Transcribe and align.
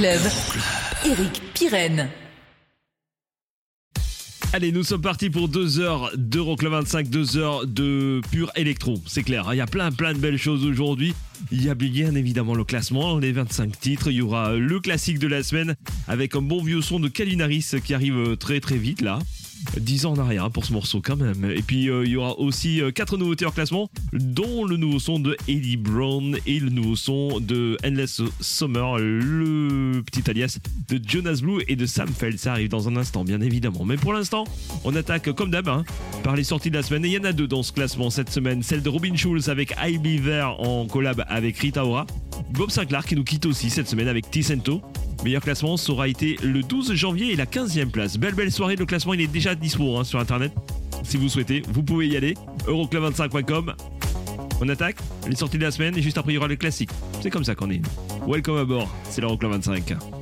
Eric 0.00 1.42
Pirenne. 1.54 2.08
Allez, 4.52 4.70
nous 4.70 4.84
sommes 4.84 5.00
partis 5.00 5.28
pour 5.28 5.48
deux 5.48 5.80
heures 5.80 6.12
d'Euroclub 6.16 6.70
25, 6.70 7.08
deux 7.08 7.36
heures 7.36 7.66
de 7.66 8.20
pur 8.30 8.52
électro, 8.54 8.94
c'est 9.06 9.24
clair. 9.24 9.48
Il 9.52 9.56
y 9.56 9.60
a 9.60 9.66
plein 9.66 9.90
plein 9.90 10.12
de 10.12 10.18
belles 10.18 10.38
choses 10.38 10.64
aujourd'hui. 10.64 11.14
Il 11.50 11.64
y 11.64 11.68
a 11.68 11.74
bien 11.74 12.14
évidemment 12.14 12.54
le 12.54 12.62
classement, 12.62 13.18
les 13.18 13.32
25 13.32 13.80
titres. 13.80 14.08
Il 14.08 14.18
y 14.18 14.22
aura 14.22 14.54
le 14.54 14.78
classique 14.78 15.18
de 15.18 15.26
la 15.26 15.42
semaine 15.42 15.74
avec 16.06 16.36
un 16.36 16.42
bon 16.42 16.62
vieux 16.62 16.80
son 16.80 17.00
de 17.00 17.08
Kalinaris 17.08 17.72
qui 17.84 17.92
arrive 17.92 18.36
très 18.36 18.60
très 18.60 18.76
vite 18.76 19.00
là. 19.00 19.18
10 19.76 20.06
ans 20.06 20.12
en 20.12 20.18
arrière 20.18 20.44
hein, 20.44 20.50
pour 20.50 20.64
ce 20.64 20.72
morceau 20.72 21.00
quand 21.02 21.16
même. 21.16 21.50
Et 21.50 21.62
puis 21.62 21.90
euh, 21.90 22.04
il 22.04 22.12
y 22.12 22.16
aura 22.16 22.38
aussi 22.38 22.80
euh, 22.80 22.90
quatre 22.90 23.16
nouveautés 23.16 23.46
en 23.46 23.50
classement, 23.50 23.88
dont 24.12 24.64
le 24.64 24.76
nouveau 24.76 24.98
son 24.98 25.18
de 25.18 25.36
Eddie 25.46 25.76
Brown 25.76 26.36
et 26.46 26.58
le 26.58 26.70
nouveau 26.70 26.96
son 26.96 27.40
de 27.40 27.76
Endless 27.84 28.22
Summer, 28.40 28.98
le 28.98 30.02
petit 30.02 30.28
alias 30.30 30.58
de 30.88 31.00
Jonas 31.06 31.40
Blue 31.42 31.62
et 31.68 31.76
de 31.76 31.86
Sam 31.86 32.08
Feld. 32.08 32.38
Ça 32.38 32.52
arrive 32.52 32.68
dans 32.68 32.88
un 32.88 32.96
instant, 32.96 33.24
bien 33.24 33.40
évidemment. 33.40 33.84
Mais 33.84 33.96
pour 33.96 34.12
l'instant, 34.12 34.44
on 34.84 34.94
attaque 34.96 35.32
comme 35.32 35.50
d'hab 35.50 35.68
hein, 35.68 35.84
par 36.22 36.36
les 36.36 36.44
sorties 36.44 36.70
de 36.70 36.76
la 36.76 36.82
semaine. 36.82 37.04
Et 37.04 37.08
il 37.08 37.14
y 37.14 37.18
en 37.18 37.24
a 37.24 37.32
deux 37.32 37.48
dans 37.48 37.62
ce 37.62 37.72
classement 37.72 38.10
cette 38.10 38.30
semaine. 38.30 38.62
Celle 38.62 38.82
de 38.82 38.88
Robin 38.88 39.14
Schulz 39.14 39.48
avec 39.48 39.74
I 39.82 39.98
Be 39.98 40.22
There 40.22 40.54
en 40.58 40.86
collab 40.86 41.24
avec 41.28 41.58
Rita 41.58 41.84
Ora. 41.84 42.06
Bob 42.50 42.70
Sinclair 42.70 43.04
qui 43.04 43.16
nous 43.16 43.24
quitte 43.24 43.46
aussi 43.46 43.70
cette 43.70 43.88
semaine 43.88 44.08
avec 44.08 44.30
Ticento. 44.30 44.82
Meilleur 45.24 45.42
classement, 45.42 45.76
ça 45.76 45.92
aura 45.92 46.08
été 46.08 46.36
le 46.42 46.62
12 46.62 46.94
janvier 46.94 47.32
et 47.32 47.36
la 47.36 47.46
15e 47.46 47.90
place. 47.90 48.16
Belle 48.18 48.34
belle 48.34 48.52
soirée, 48.52 48.76
le 48.76 48.86
classement 48.86 49.14
il 49.14 49.20
est 49.20 49.26
déjà 49.26 49.54
dispo 49.54 49.96
hein, 49.96 50.04
sur 50.04 50.20
internet. 50.20 50.52
Si 51.02 51.16
vous 51.16 51.28
souhaitez, 51.28 51.62
vous 51.68 51.82
pouvez 51.82 52.08
y 52.08 52.16
aller. 52.16 52.34
Euroclub25.com. 52.66 53.74
On 54.60 54.68
attaque 54.68 54.96
les 55.28 55.36
sorties 55.36 55.58
de 55.58 55.64
la 55.64 55.70
semaine 55.70 55.96
et 55.96 56.02
juste 56.02 56.18
après 56.18 56.32
il 56.32 56.34
y 56.36 56.38
aura 56.38 56.48
le 56.48 56.56
classique. 56.56 56.90
C'est 57.20 57.30
comme 57.30 57.44
ça 57.44 57.54
qu'on 57.54 57.70
est. 57.70 57.82
Welcome 58.26 58.58
à 58.58 58.64
bord, 58.64 58.94
c'est 59.10 59.20
l'Euroclub 59.20 59.52
25. 59.52 60.17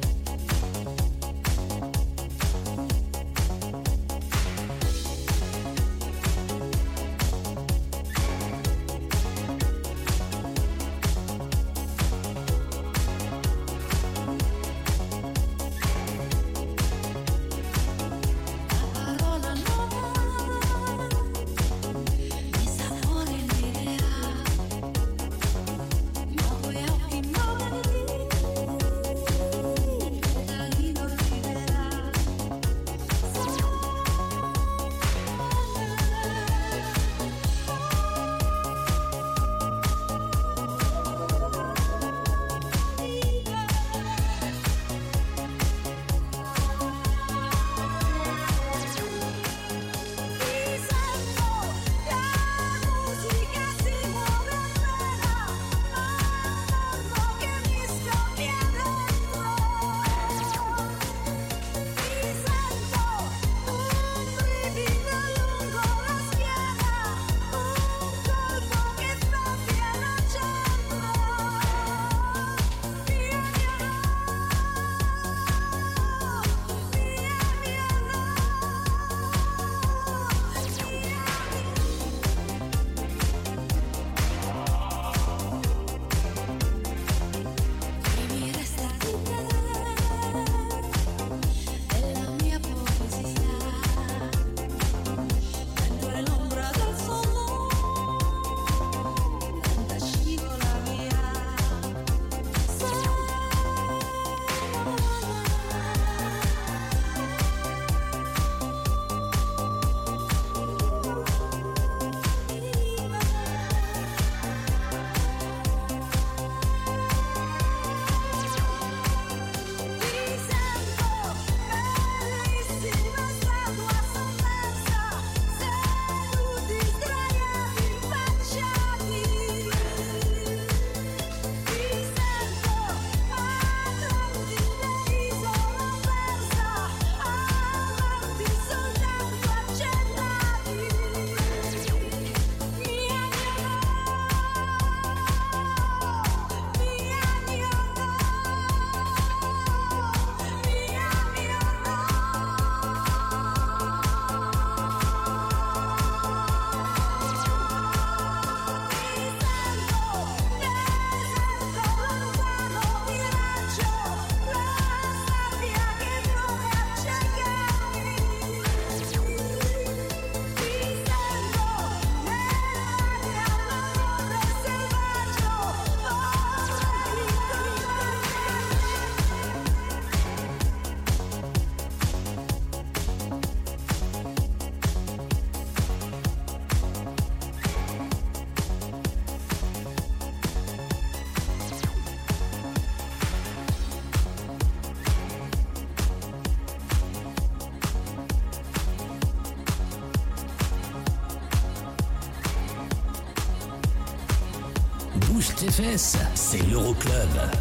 C'est 206.35 206.63
l'Euroclub. 206.71 207.56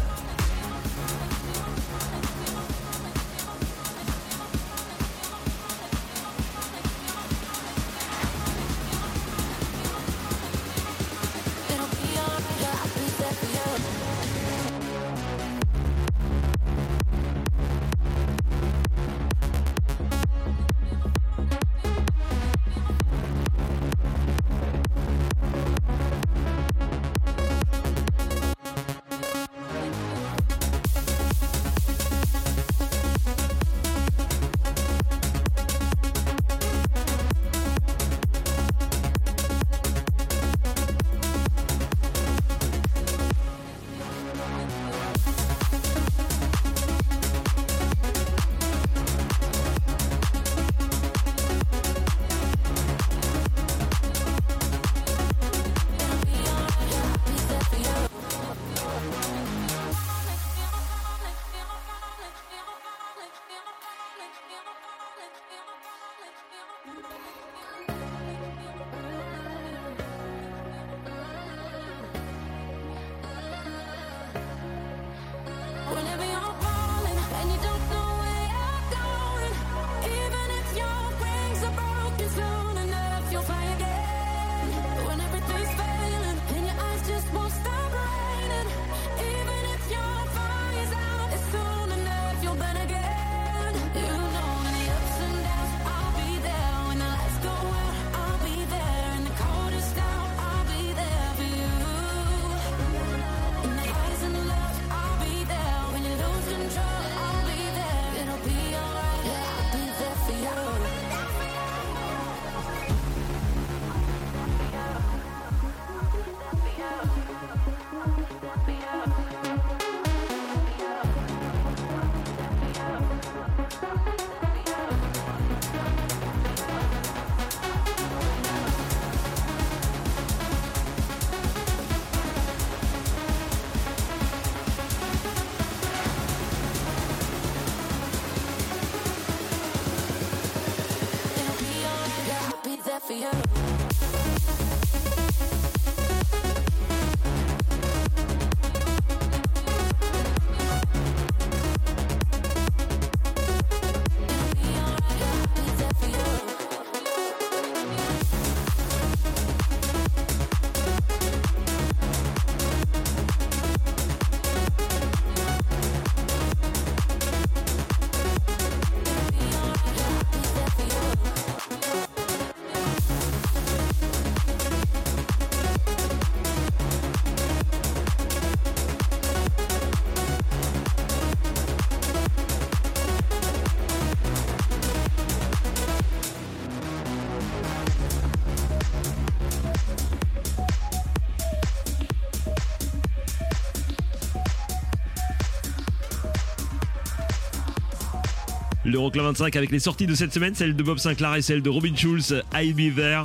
l'Euroclub 198.96 199.24
25 199.24 199.54
avec 199.56 199.70
les 199.70 199.78
sorties 199.78 200.06
de 200.06 200.14
cette 200.14 200.32
semaine, 200.32 200.54
celle 200.54 200.74
de 200.74 200.82
Bob 200.82 200.96
Sinclair 200.96 201.34
et 201.34 201.42
celle 201.42 201.60
de 201.60 201.68
Robin 201.68 201.94
Schulz, 201.94 202.42
I'll 202.54 202.72
Be 202.72 202.96
There. 202.96 203.24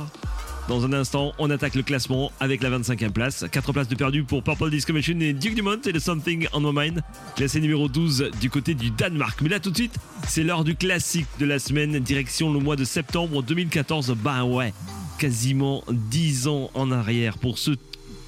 Dans 0.68 0.84
un 0.84 0.92
instant, 0.92 1.32
on 1.38 1.48
attaque 1.48 1.74
le 1.76 1.82
classement 1.82 2.30
avec 2.40 2.62
la 2.62 2.68
25e 2.68 3.08
place. 3.08 3.46
4 3.50 3.72
places 3.72 3.88
de 3.88 3.94
perdu 3.94 4.22
pour 4.22 4.42
Purple 4.42 4.68
Disco 4.68 4.92
Machine 4.92 5.22
et 5.22 5.32
Duke 5.32 5.54
Dumont 5.54 5.80
et 5.86 5.92
The 5.94 5.98
Something 5.98 6.46
on 6.52 6.60
My 6.60 6.90
Mind. 6.90 7.00
Classé 7.36 7.58
numéro 7.58 7.88
12 7.88 8.32
du 8.38 8.50
côté 8.50 8.74
du 8.74 8.90
Danemark. 8.90 9.40
Mais 9.40 9.48
là 9.48 9.60
tout 9.60 9.70
de 9.70 9.76
suite, 9.76 9.96
c'est 10.28 10.42
l'heure 10.42 10.62
du 10.62 10.76
classique 10.76 11.26
de 11.40 11.46
la 11.46 11.58
semaine. 11.58 11.98
Direction 12.00 12.52
le 12.52 12.58
mois 12.58 12.76
de 12.76 12.84
septembre 12.84 13.42
2014. 13.42 14.14
Bah 14.22 14.44
ouais, 14.44 14.74
quasiment 15.18 15.84
10 15.90 16.48
ans 16.48 16.70
en 16.74 16.92
arrière 16.92 17.38
pour 17.38 17.56
ce 17.56 17.70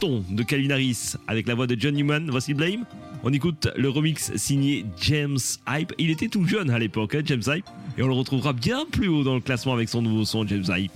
ton 0.00 0.24
de 0.30 0.42
Calvin 0.44 0.70
Harris 0.70 1.12
avec 1.28 1.46
la 1.46 1.54
voix 1.54 1.66
de 1.66 1.76
John 1.78 1.94
Newman. 1.94 2.30
Voici 2.30 2.54
Blame. 2.54 2.86
On 3.26 3.33
écoute 3.33 3.69
le 3.75 3.88
remix 3.88 4.37
signé 4.37 4.85
James 5.00 5.38
Hype. 5.66 5.95
Il 5.97 6.11
était 6.11 6.28
tout 6.28 6.47
jeune 6.47 6.69
à 6.69 6.78
l'époque, 6.78 7.14
hein, 7.14 7.23
James 7.25 7.43
Hype. 7.47 7.64
Et 7.97 8.02
on 8.02 8.07
le 8.07 8.12
retrouvera 8.12 8.52
bien 8.52 8.85
plus 8.85 9.09
haut 9.09 9.25
dans 9.25 9.35
le 9.35 9.40
classement 9.40 9.73
avec 9.73 9.88
son 9.88 10.02
nouveau 10.02 10.26
son, 10.26 10.47
James 10.47 10.66
Hype. 10.69 10.93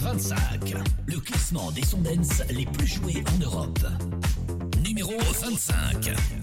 25. 0.00 0.74
Le 1.06 1.20
classement 1.20 1.70
des 1.72 1.82
dance 1.82 2.42
les 2.50 2.64
plus 2.64 2.86
joués 2.86 3.22
en 3.34 3.44
Europe. 3.44 3.78
Numéro 4.82 5.12
25. 5.42 6.39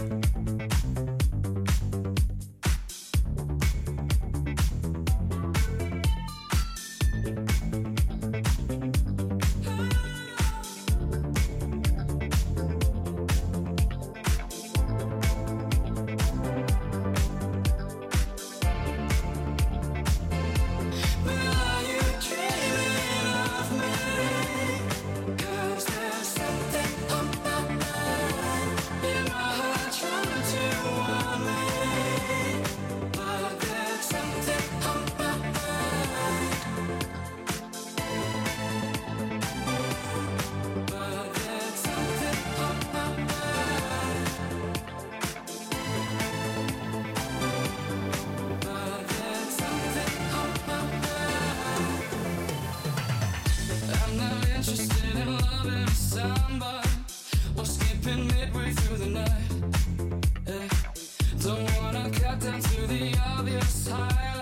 obvious 63.25 63.87
high 63.87 64.36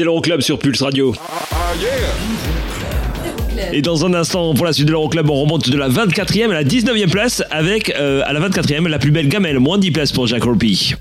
C'est 0.00 0.04
l'Euroclub 0.04 0.40
sur 0.40 0.58
Pulse 0.58 0.80
Radio. 0.80 1.14
Et 3.70 3.82
dans 3.82 4.06
un 4.06 4.14
instant, 4.14 4.54
pour 4.54 4.64
la 4.64 4.72
suite 4.72 4.86
de 4.86 4.92
l'Euroclub, 4.92 5.28
on 5.28 5.42
remonte 5.42 5.68
de 5.68 5.76
la 5.76 5.90
24e 5.90 6.48
à 6.48 6.54
la 6.54 6.64
19e 6.64 7.10
place 7.10 7.42
avec, 7.50 7.90
euh, 7.90 8.22
à 8.24 8.32
la 8.32 8.40
24e, 8.48 8.88
la 8.88 8.98
plus 8.98 9.10
belle 9.10 9.28
gamelle, 9.28 9.60
moins 9.60 9.76
10 9.76 9.90
places 9.90 10.12
pour 10.12 10.26
Jack 10.26 10.44
Ruby. 10.44 10.94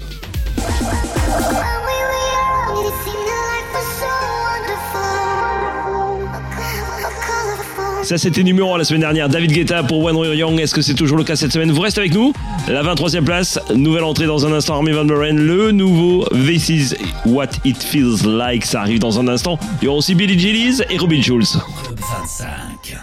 Ça, 8.10 8.18
c'était 8.18 8.42
numéro 8.42 8.74
1 8.74 8.80
la 8.80 8.84
semaine 8.86 9.02
dernière. 9.02 9.30
David 9.30 9.52
Guetta 9.52 9.84
pour 9.84 10.02
We're 10.02 10.34
Young. 10.34 10.60
Est-ce 10.60 10.74
que 10.74 10.82
c'est 10.82 10.96
toujours 10.96 11.16
le 11.16 11.24
cas 11.24 11.36
cette 11.36 11.52
semaine? 11.52 11.72
Vous 11.72 11.80
restez 11.80 12.00
avec 12.00 12.12
nous. 12.12 12.34
La 12.68 12.82
23e 12.82 13.24
place, 13.24 13.60
nouvelle 13.76 14.04
entrée 14.04 14.26
dans 14.26 14.48
un 14.48 14.52
instant. 14.52 14.74
Army 14.74 14.94
Van 14.94 15.06
Buren, 15.06 15.38
le 15.38 15.70
nouveau 15.70 16.26
This 16.32 16.70
Is 16.70 16.96
What 17.28 17.50
It 17.66 17.78
Feels 17.78 18.26
Like. 18.26 18.66
Ça 18.66 18.82
arrive 18.82 18.98
dans 18.98 19.20
un 19.20 19.28
instant. 19.28 19.60
Il 19.80 19.86
y 19.86 19.88
aura 19.90 20.00
aussi 20.00 20.16
Billy 20.16 20.40
Gillies 20.40 20.82
et 20.90 20.98
Robin 20.98 21.22
Schulz. 21.22 21.60
Club 21.84 22.00
25. 22.00 22.98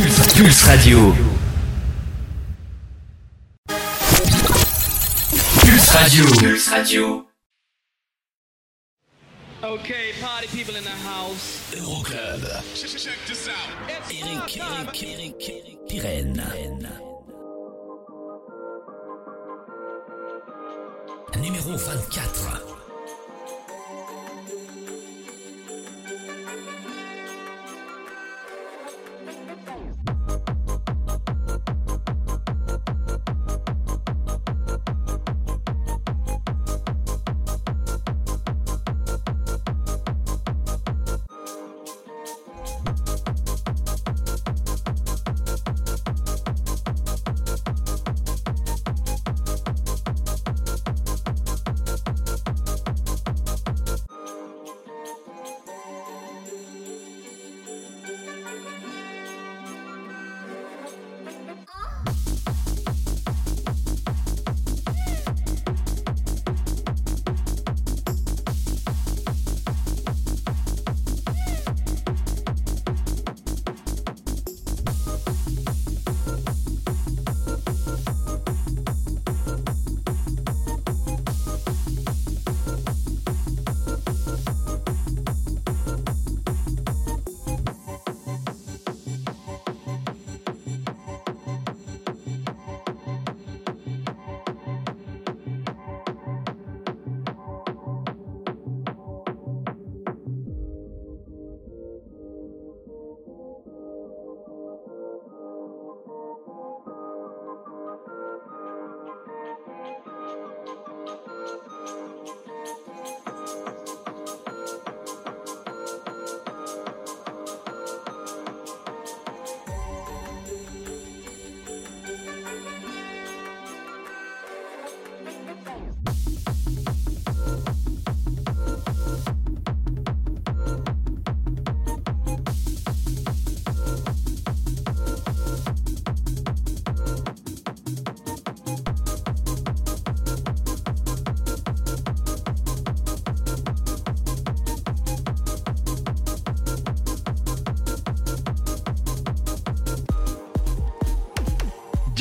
Pulse, 0.00 0.32
Pulse 0.32 0.62
Radio. 0.62 1.14
Pulse 5.60 5.90
Radio. 5.90 6.24
Pulse 6.24 6.68
Radio. 6.68 7.26
Okay, 9.62 10.12
party 10.22 10.46
people 10.56 10.76
in 10.76 10.82
the 10.82 11.06
house. 11.06 11.53
Euroclub. 11.76 12.44
Eric, 14.10 14.56
Eric, 14.56 15.02
Eric, 15.02 15.88
Eric. 15.88 16.88
Numéro 21.36 21.76
24. 21.76 22.83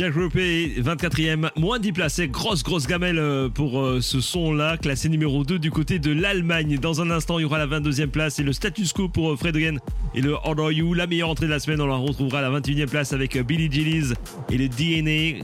Jack 0.04 0.16
Rupe, 0.16 0.36
24e, 0.36 1.50
moins 1.56 1.80
10 1.80 1.94
places. 1.94 2.16
C'est 2.16 2.28
grosse, 2.28 2.62
grosse 2.62 2.88
gamelle 2.88 3.18
euh, 3.18 3.48
pour 3.48 3.80
euh, 3.80 4.02
ce 4.02 4.20
son-là, 4.20 4.76
classé 4.76 5.08
numéro 5.08 5.46
2 5.46 5.60
du 5.60 5.72
côté 5.72 5.98
de 5.98 6.12
l'Allemagne. 6.12 6.78
Dans 6.78 7.00
un 7.02 7.10
instant, 7.10 7.40
il 7.40 7.44
y 7.44 7.46
aura 7.46 7.58
la 7.58 7.68
22e 7.68 8.08
place 8.08 8.38
et 8.38 8.44
le 8.44 8.52
status 8.52 8.92
quo 8.92 9.08
pour 9.08 9.32
euh, 9.32 9.38
Fred 9.38 9.56
Again 9.56 9.78
et 10.14 10.20
le 10.20 10.34
Order 10.34 10.76
You. 10.76 10.94
La 10.94 11.08
meilleure 11.08 11.30
entrée 11.30 11.46
de 11.46 11.52
la 11.52 11.60
semaine, 11.60 11.80
on 11.80 11.88
la 11.88 11.96
retrouvera 11.96 12.40
à 12.40 12.42
la 12.42 12.60
21e 12.60 12.90
place 12.90 13.14
avec 13.14 13.38
Billy 13.44 13.72
Gillies 13.72 14.12
et 14.52 14.58
le 14.58 14.68
DNA. 14.68 15.42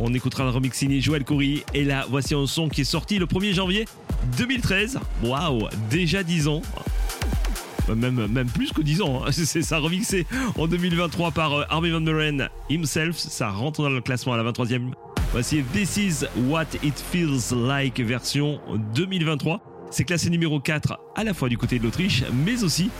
On 0.00 0.12
écoutera 0.12 0.42
le 0.42 0.50
remix 0.50 0.76
signé 0.76 1.00
Joël 1.00 1.22
Coury. 1.22 1.62
Et 1.72 1.84
là, 1.84 2.04
voici 2.10 2.34
un 2.34 2.48
son 2.48 2.68
qui 2.68 2.80
est 2.80 2.84
sorti 2.84 3.20
le 3.20 3.26
1er 3.26 3.54
janvier 3.54 3.84
2013. 4.38 4.98
Waouh, 5.22 5.68
déjà 5.88 6.24
10 6.24 6.48
ans. 6.48 6.62
Même, 7.94 8.26
même 8.26 8.48
plus 8.48 8.72
que 8.72 8.82
10 8.82 9.02
ans. 9.02 9.22
hein. 9.24 9.30
C'est 9.32 9.62
ça 9.62 9.78
remixé 9.78 10.26
en 10.58 10.66
2023 10.66 11.30
par 11.32 11.52
euh, 11.54 11.64
Armin 11.68 11.92
Van 11.92 12.00
Buren 12.00 12.48
himself. 12.68 13.16
Ça 13.16 13.50
rentre 13.50 13.82
dans 13.82 13.90
le 13.90 14.00
classement 14.00 14.32
à 14.34 14.36
la 14.42 14.50
23e. 14.50 14.90
Voici 15.32 15.62
This 15.72 15.96
is 15.96 16.24
what 16.48 16.66
it 16.82 16.98
feels 17.12 17.52
like 17.52 18.00
version 18.00 18.58
2023. 18.94 19.60
C'est 19.92 20.04
classé 20.04 20.30
numéro 20.30 20.60
4 20.60 20.98
à 21.16 21.24
la 21.24 21.34
fois 21.34 21.48
du 21.48 21.58
côté 21.58 21.78
de 21.80 21.84
l'Autriche, 21.84 22.22
mais 22.44 22.62
aussi 22.62 22.90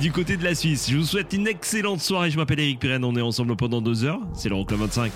du 0.00 0.10
côté 0.10 0.36
de 0.36 0.42
la 0.42 0.54
Suisse. 0.56 0.88
Je 0.90 0.96
vous 0.96 1.04
souhaite 1.04 1.32
une 1.32 1.46
excellente 1.46 2.00
soirée. 2.00 2.30
Je 2.30 2.36
m'appelle 2.36 2.58
Eric 2.60 2.80
Pirenne. 2.80 3.04
On 3.04 3.14
est 3.14 3.20
ensemble 3.22 3.54
pendant 3.56 3.80
deux 3.80 4.04
heures. 4.04 4.20
C'est 4.34 4.48
l'Euroclub 4.48 4.80
25. 4.80 5.12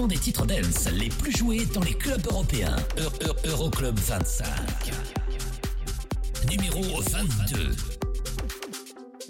Classement 0.00 0.06
des 0.06 0.18
titres 0.18 0.46
dance 0.46 0.88
les 0.92 1.08
plus 1.08 1.36
joués 1.36 1.66
dans 1.74 1.82
les 1.82 1.94
clubs 1.94 2.26
européens. 2.30 2.76
Euroclub 3.44 3.98
25. 3.98 4.46
Numéro 6.50 7.00
22. 7.02 7.74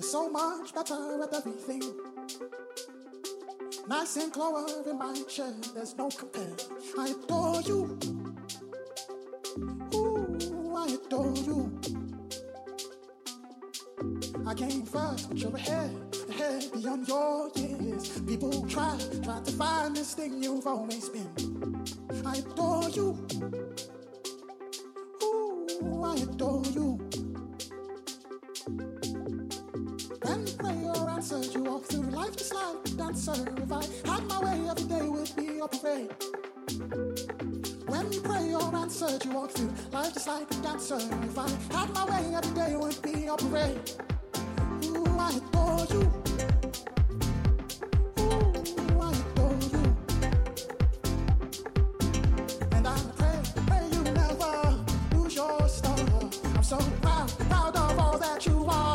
so 0.02 0.30
much 0.30 0.72
better 0.74 1.18
with 1.18 1.32
everything. 1.34 1.82
Nice 3.88 4.16
and 4.16 4.32
clover 4.32 4.66
in 4.90 4.98
my 4.98 5.14
chair, 5.28 5.52
there's 5.74 5.96
no 5.96 6.08
compare. 6.08 6.56
I 6.98 7.10
adore 7.10 7.60
you. 7.62 7.98
Ooh, 9.94 10.76
I 10.76 10.96
adore 11.04 11.34
you. 11.36 11.99
I 14.46 14.54
came 14.54 14.82
first, 14.82 15.28
but 15.28 15.38
you're 15.38 15.54
ahead, 15.54 15.90
ahead 16.28 16.64
beyond 16.72 17.08
your 17.08 17.50
years. 17.56 18.20
People 18.20 18.66
try, 18.68 18.98
try 19.22 19.40
to 19.40 19.52
find 19.52 19.96
this 19.96 20.14
thing 20.14 20.42
you've 20.42 20.66
always 20.66 21.08
been. 21.08 21.84
I 22.24 22.36
adore 22.36 22.88
you. 22.90 23.26
Ooh, 25.22 26.02
I 26.04 26.14
adore 26.16 26.64
you. 26.66 26.98
When 30.22 30.46
prayer 30.58 31.10
answers, 31.10 31.54
you 31.54 31.62
walk 31.62 31.84
through 31.84 32.10
life 32.10 32.36
just 32.36 32.54
like 32.54 32.86
a 32.86 32.90
dancer. 32.90 33.54
If 33.56 33.72
I 33.72 33.84
had 34.10 34.26
my 34.26 34.40
way, 34.44 34.68
every 34.68 34.84
day 34.84 35.08
would 35.08 35.36
be 35.36 35.58
a 35.58 35.68
parade. 35.68 36.10
When 37.86 38.12
you 38.12 38.20
pray 38.20 38.40
answered, 38.90 39.24
you 39.24 39.30
walk 39.32 39.50
through 39.52 39.72
life 39.92 40.14
just 40.14 40.26
like 40.26 40.50
a 40.50 40.54
dancer. 40.56 40.98
If 41.22 41.38
I 41.38 41.48
had 41.72 41.94
my 41.94 42.04
way, 42.06 42.34
every 42.34 42.54
day 42.54 42.76
would 42.76 43.00
be 43.02 43.26
a 43.26 43.36
parade. 43.36 44.09
So 56.70 56.78
proud, 57.02 57.28
proud 57.48 57.76
of 57.76 57.98
all 57.98 58.16
that 58.16 58.46
you 58.46 58.64
are. 58.68 58.89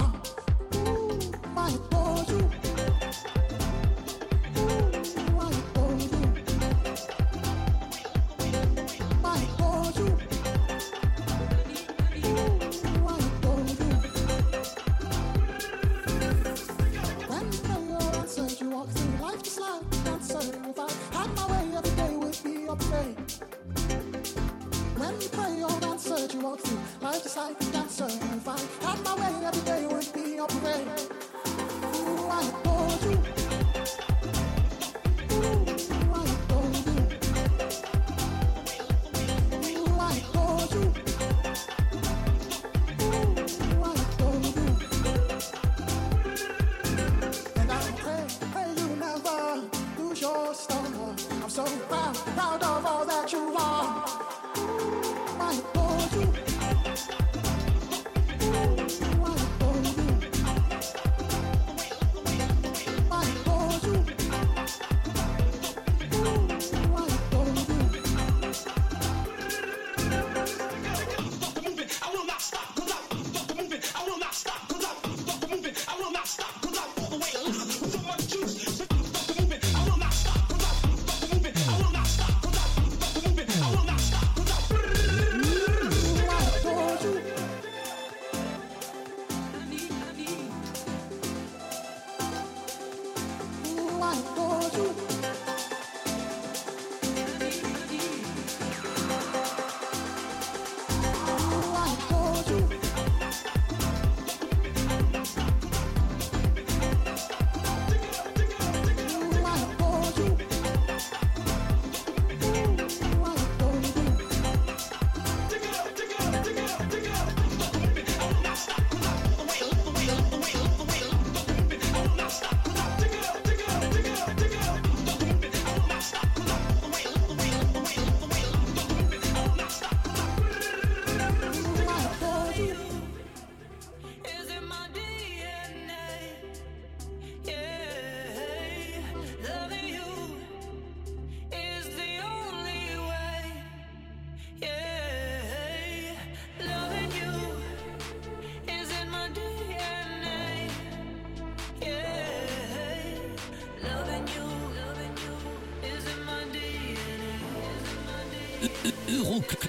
Through 18.89 19.17
life 19.21 19.43
just 19.43 19.59
like 19.59 19.81
a 19.81 20.03
dancer. 20.03 20.39
Had 21.11 21.35
my 21.35 21.45
way, 21.51 21.77
every 21.77 21.91
day 21.91 22.15
would 22.17 22.37
be 22.43 22.65
a 22.65 22.75
parade. 22.75 23.17
When 24.97 25.21
you 25.21 25.29
pray 25.29 25.57
your 25.57 25.71
answers, 25.85 26.33
you 26.33 26.39
walk 26.41 26.59
through 26.59 26.79
life 27.01 27.23
just 27.23 27.37
like 27.37 27.61
a 27.61 27.65
dancer. 27.71 28.07
If 28.07 28.47
I 28.47 28.59
had 28.85 29.03
my 29.03 29.15
way, 29.15 29.45
every 29.45 29.61
day 29.61 29.87
would 29.87 30.04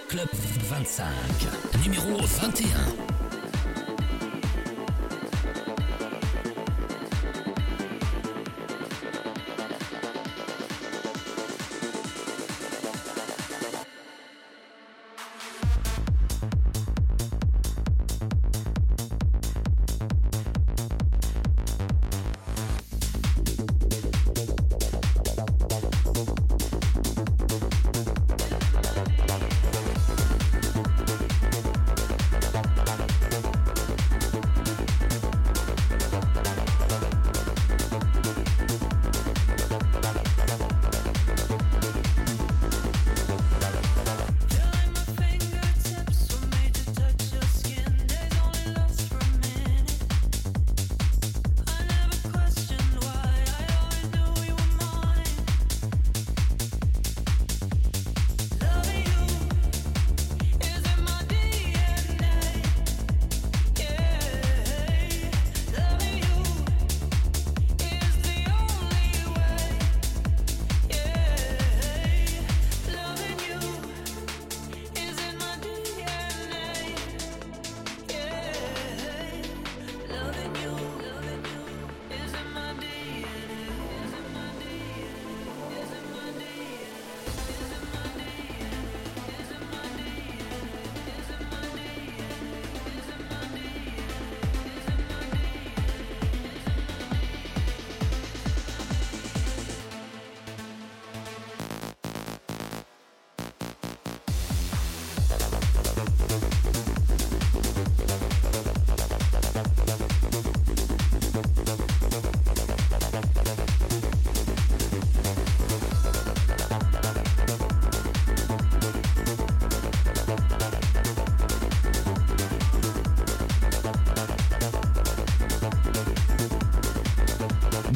Euroclub 0.07 0.31
25. 0.71 1.09
Numéro 1.85 2.27
21. 2.27 2.96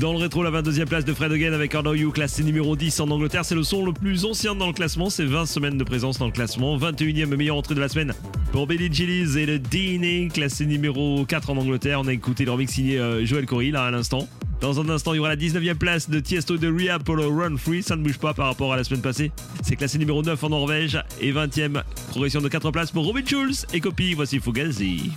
Dans 0.00 0.12
le 0.14 0.18
rétro, 0.18 0.42
la 0.42 0.50
22e 0.50 0.86
place 0.86 1.04
de 1.04 1.12
Fred 1.12 1.30
Again 1.30 1.52
avec 1.52 1.72
Know 1.72 1.92
You, 1.92 2.10
classé 2.10 2.42
numéro 2.42 2.74
10 2.74 3.00
en 3.00 3.10
Angleterre. 3.10 3.44
C'est 3.44 3.54
le 3.54 3.62
son 3.62 3.84
le 3.84 3.92
plus 3.92 4.24
ancien 4.24 4.54
dans 4.54 4.68
le 4.68 4.72
classement. 4.72 5.10
C'est 5.10 5.26
20 5.26 5.44
semaines 5.44 5.76
de 5.76 5.84
présence 5.84 6.18
dans 6.18 6.24
le 6.24 6.32
classement. 6.32 6.78
21e 6.78 7.26
meilleure 7.36 7.56
entrée 7.56 7.74
de 7.74 7.80
la 7.80 7.90
semaine 7.90 8.14
pour 8.50 8.66
Billy 8.66 8.90
Gillies 8.90 9.38
et 9.38 9.44
le 9.44 9.58
DNA, 9.58 10.32
classé 10.32 10.64
numéro 10.64 11.26
4 11.26 11.50
en 11.50 11.58
Angleterre. 11.58 12.00
On 12.00 12.08
a 12.08 12.14
écouté 12.14 12.46
leur 12.46 12.56
mix 12.56 12.72
signé 12.72 12.98
euh, 12.98 13.26
Joël 13.26 13.44
Corey 13.44 13.72
là 13.72 13.84
à 13.84 13.90
l'instant. 13.90 14.26
Dans 14.62 14.80
un 14.80 14.88
instant, 14.88 15.12
il 15.12 15.18
y 15.18 15.20
aura 15.20 15.28
la 15.28 15.36
19e 15.36 15.74
place 15.74 16.08
de 16.08 16.18
Tiesto 16.18 16.56
de 16.56 16.72
Rehab 16.72 17.02
pour 17.02 17.16
le 17.16 17.26
Run 17.26 17.58
Free. 17.58 17.82
Ça 17.82 17.94
ne 17.94 18.02
bouge 18.02 18.16
pas 18.16 18.32
par 18.32 18.46
rapport 18.46 18.72
à 18.72 18.78
la 18.78 18.84
semaine 18.84 19.02
passée. 19.02 19.32
C'est 19.62 19.76
classé 19.76 19.98
numéro 19.98 20.22
9 20.22 20.42
en 20.42 20.48
Norvège. 20.48 20.98
Et 21.20 21.30
20e 21.30 21.82
progression 22.08 22.40
de 22.40 22.48
4 22.48 22.70
places 22.70 22.90
pour 22.90 23.04
Robin 23.04 23.22
Schulz 23.26 23.66
et 23.74 23.80
Copy. 23.80 24.14
Voici 24.14 24.40
Fugazi. 24.40 25.10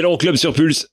l'Euroclub 0.00 0.36
sur 0.36 0.54
Pulse. 0.54 0.88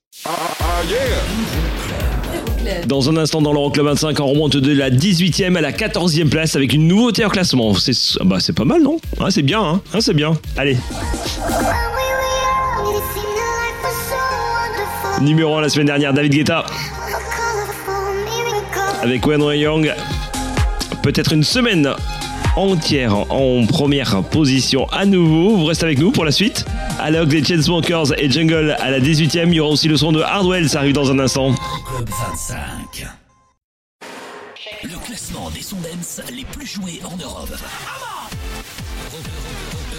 Dans 2.86 3.08
un 3.08 3.16
instant 3.16 3.40
dans 3.40 3.52
l'Euroclub 3.54 3.86
25, 3.86 4.20
on 4.20 4.26
remonte 4.26 4.58
de 4.58 4.72
la 4.74 4.90
18e 4.90 5.56
à 5.56 5.62
la 5.62 5.72
14e 5.72 6.28
place 6.28 6.54
avec 6.54 6.74
une 6.74 6.86
nouveauté 6.86 7.24
en 7.24 7.30
classement. 7.30 7.72
C'est 7.72 7.94
bah, 8.22 8.36
c'est 8.40 8.52
pas 8.52 8.66
mal, 8.66 8.82
non? 8.82 8.98
Ah, 9.18 9.30
C'est 9.30 9.40
bien, 9.42 9.62
hein 9.62 9.80
Ah, 9.94 10.02
C'est 10.02 10.12
bien. 10.12 10.38
Allez. 10.56 10.76
Numéro 15.22 15.56
1 15.56 15.62
la 15.62 15.68
semaine 15.70 15.86
dernière, 15.86 16.12
David 16.12 16.32
Guetta 16.32 16.66
avec 19.02 19.26
Wen 19.26 19.40
Young. 19.54 19.94
Peut-être 21.02 21.32
une 21.32 21.42
semaine 21.42 21.88
entière 22.54 23.16
en 23.32 23.64
première 23.66 24.22
position 24.24 24.86
à 24.92 25.06
nouveau. 25.06 25.56
Vous 25.56 25.64
restez 25.64 25.86
avec 25.86 25.98
nous 25.98 26.10
pour 26.10 26.26
la 26.26 26.32
suite. 26.32 26.66
L'heure 27.08 27.26
des 27.26 27.42
Chainsmokers 27.42 28.12
et 28.18 28.30
Jungle 28.30 28.76
à 28.78 28.90
la 28.90 29.00
18e, 29.00 29.48
il 29.48 29.54
y 29.54 29.60
aura 29.60 29.70
aussi 29.72 29.88
le 29.88 29.96
son 29.96 30.12
de 30.12 30.20
Hardwell, 30.20 30.68
ça 30.68 30.78
arrive 30.80 30.92
dans 30.92 31.10
un 31.10 31.18
instant. 31.18 31.54
Club 31.96 32.08
25. 32.08 33.06
Le 34.84 35.04
classement 35.06 35.50
des 35.50 35.62
sons 35.62 35.76
les 36.34 36.44
plus 36.44 36.66
joués 36.66 37.00
en 37.04 37.16
Europe. 37.16 37.48
Euro- 37.50 39.22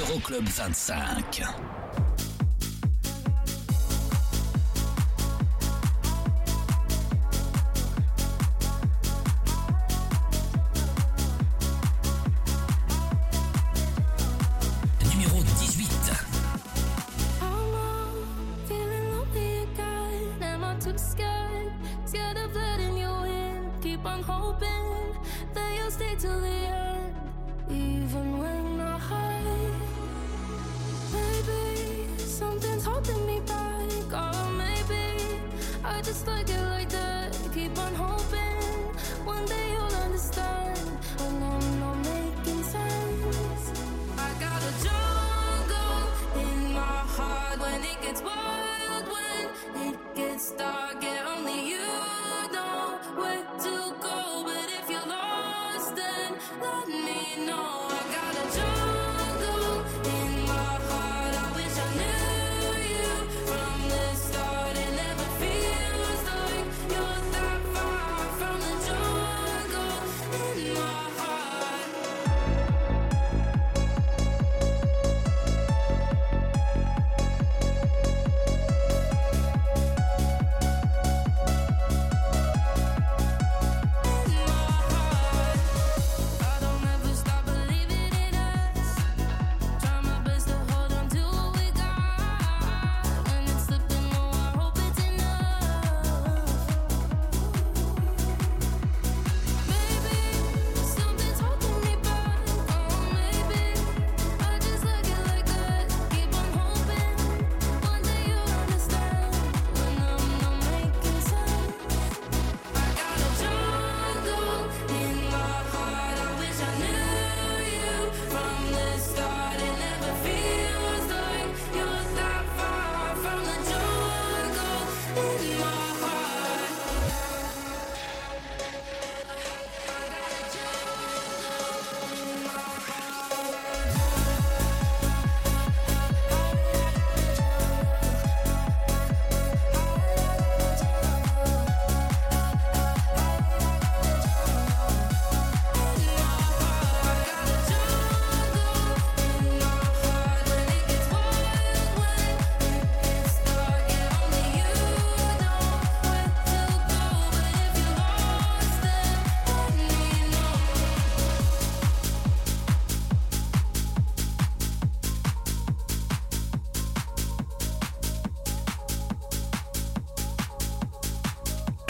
Euro- 0.03 0.11
Euroclub 0.11 0.47
25. 0.47 1.43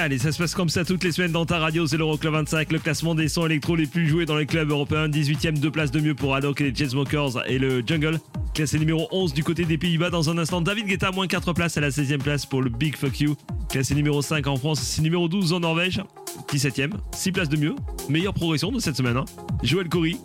Allez, 0.02 0.18
ça 0.18 0.32
se 0.32 0.40
passe 0.40 0.56
comme 0.56 0.68
ça 0.68 0.84
toutes 0.84 1.04
les 1.04 1.12
semaines 1.12 1.32
dans 1.32 1.46
ta 1.46 1.60
radio, 1.60 1.86
c'est 1.86 1.96
l'Euroclub 1.96 2.34
25, 2.34 2.72
le 2.72 2.80
classement 2.80 3.14
des 3.14 3.28
sons 3.28 3.46
électro 3.46 3.76
les 3.76 3.86
plus 3.86 4.08
joués 4.08 4.26
dans 4.26 4.36
les 4.36 4.48
clubs 4.48 4.68
européens. 4.72 5.08
18ème, 5.08 5.60
deux 5.60 5.70
places 5.70 5.92
de 5.92 6.00
mieux 6.00 6.16
pour 6.16 6.34
Haddock 6.34 6.60
et 6.60 6.72
les 6.72 6.76
Chainsmokers 6.76 7.44
et 7.46 7.60
le 7.60 7.84
Jungle. 7.86 8.20
Classé 8.56 8.80
numéro 8.80 9.08
11 9.12 9.32
du 9.36 9.44
côté 9.44 9.64
des 9.64 9.78
Pays-Bas 9.78 10.10
dans 10.10 10.32
un 10.32 10.40
instant. 10.40 10.60
David 10.60 10.88
Guetta, 10.88 11.12
moins 11.12 11.28
4 11.28 11.54
places 11.54 11.78
à 11.78 11.82
la 11.82 11.92
16ème 11.92 12.18
place 12.18 12.48
pour 12.48 12.64
le 12.64 12.72
Big 12.72 12.98
Fuck 12.98 13.20
You. 13.20 13.36
Classé 13.70 13.94
numéro 13.94 14.24
5 14.24 14.48
en 14.48 14.56
France, 14.56 14.82
c'est 14.82 15.04
numéro 15.04 15.28
12 15.28 15.54
en 15.54 15.60
Norvège. 15.60 16.02
17ème, 16.50 16.94
6 17.12 17.32
places 17.32 17.50
de 17.50 17.58
mieux. 17.58 17.76
Meilleure 18.10 18.34
progression 18.34 18.72
de 18.72 18.80
cette 18.80 18.98
semaine. 18.98 19.18
Hein. 19.18 19.26
Joël 19.62 19.88
Corey, 19.88 20.16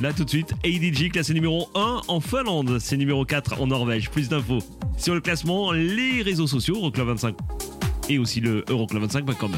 là 0.00 0.12
tout 0.12 0.24
de 0.24 0.30
suite. 0.30 0.54
ADG, 0.64 1.10
classé 1.10 1.34
numéro 1.34 1.68
1 1.74 2.02
en 2.06 2.20
Finlande. 2.20 2.78
C'est 2.78 2.96
numéro 2.96 3.24
4 3.24 3.60
en 3.60 3.66
Norvège. 3.66 4.10
Plus 4.10 4.28
d'infos 4.28 4.60
sur 4.96 5.14
le 5.14 5.20
classement, 5.20 5.72
les 5.72 6.22
réseaux 6.22 6.46
sociaux, 6.46 6.76
Euroclub 6.76 7.08
25 7.08 7.34
et 8.08 8.18
aussi 8.18 8.40
le 8.40 8.62
Euroclub25.com. 8.62 9.52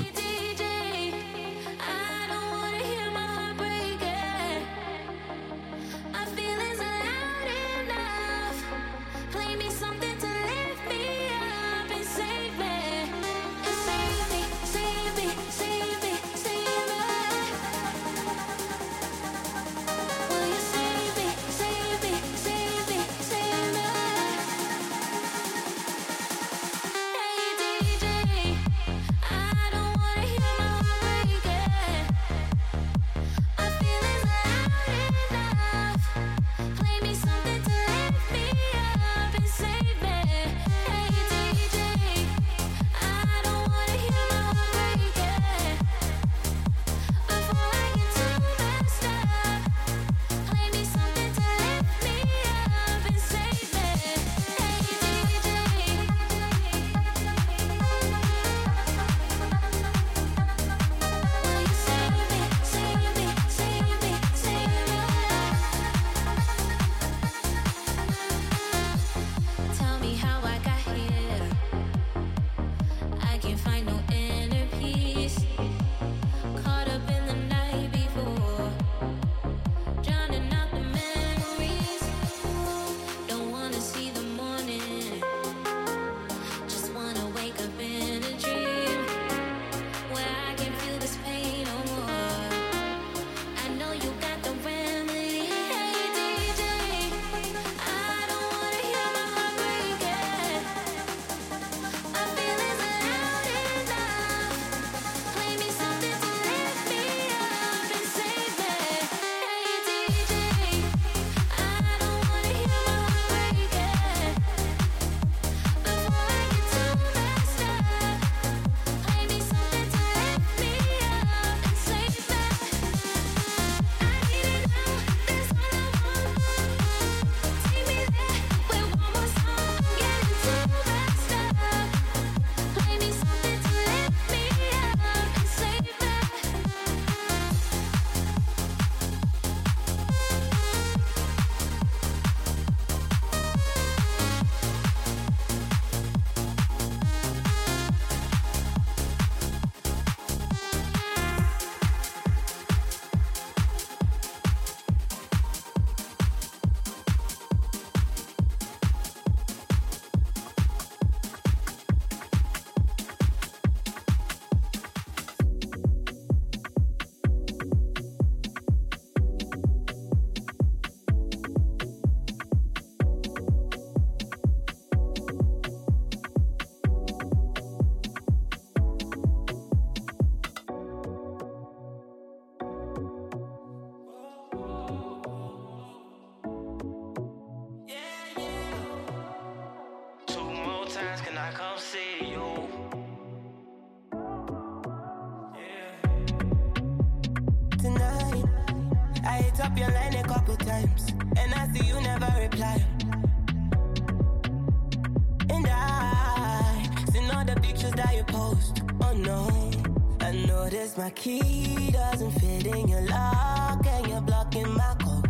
key 211.26 211.90
doesn't 211.90 212.30
fit 212.38 212.66
in 212.66 212.86
your 212.86 213.00
lock, 213.00 213.84
and 213.84 214.06
you're 214.06 214.20
blocking 214.20 214.72
my 214.74 214.94
call. 215.02 215.24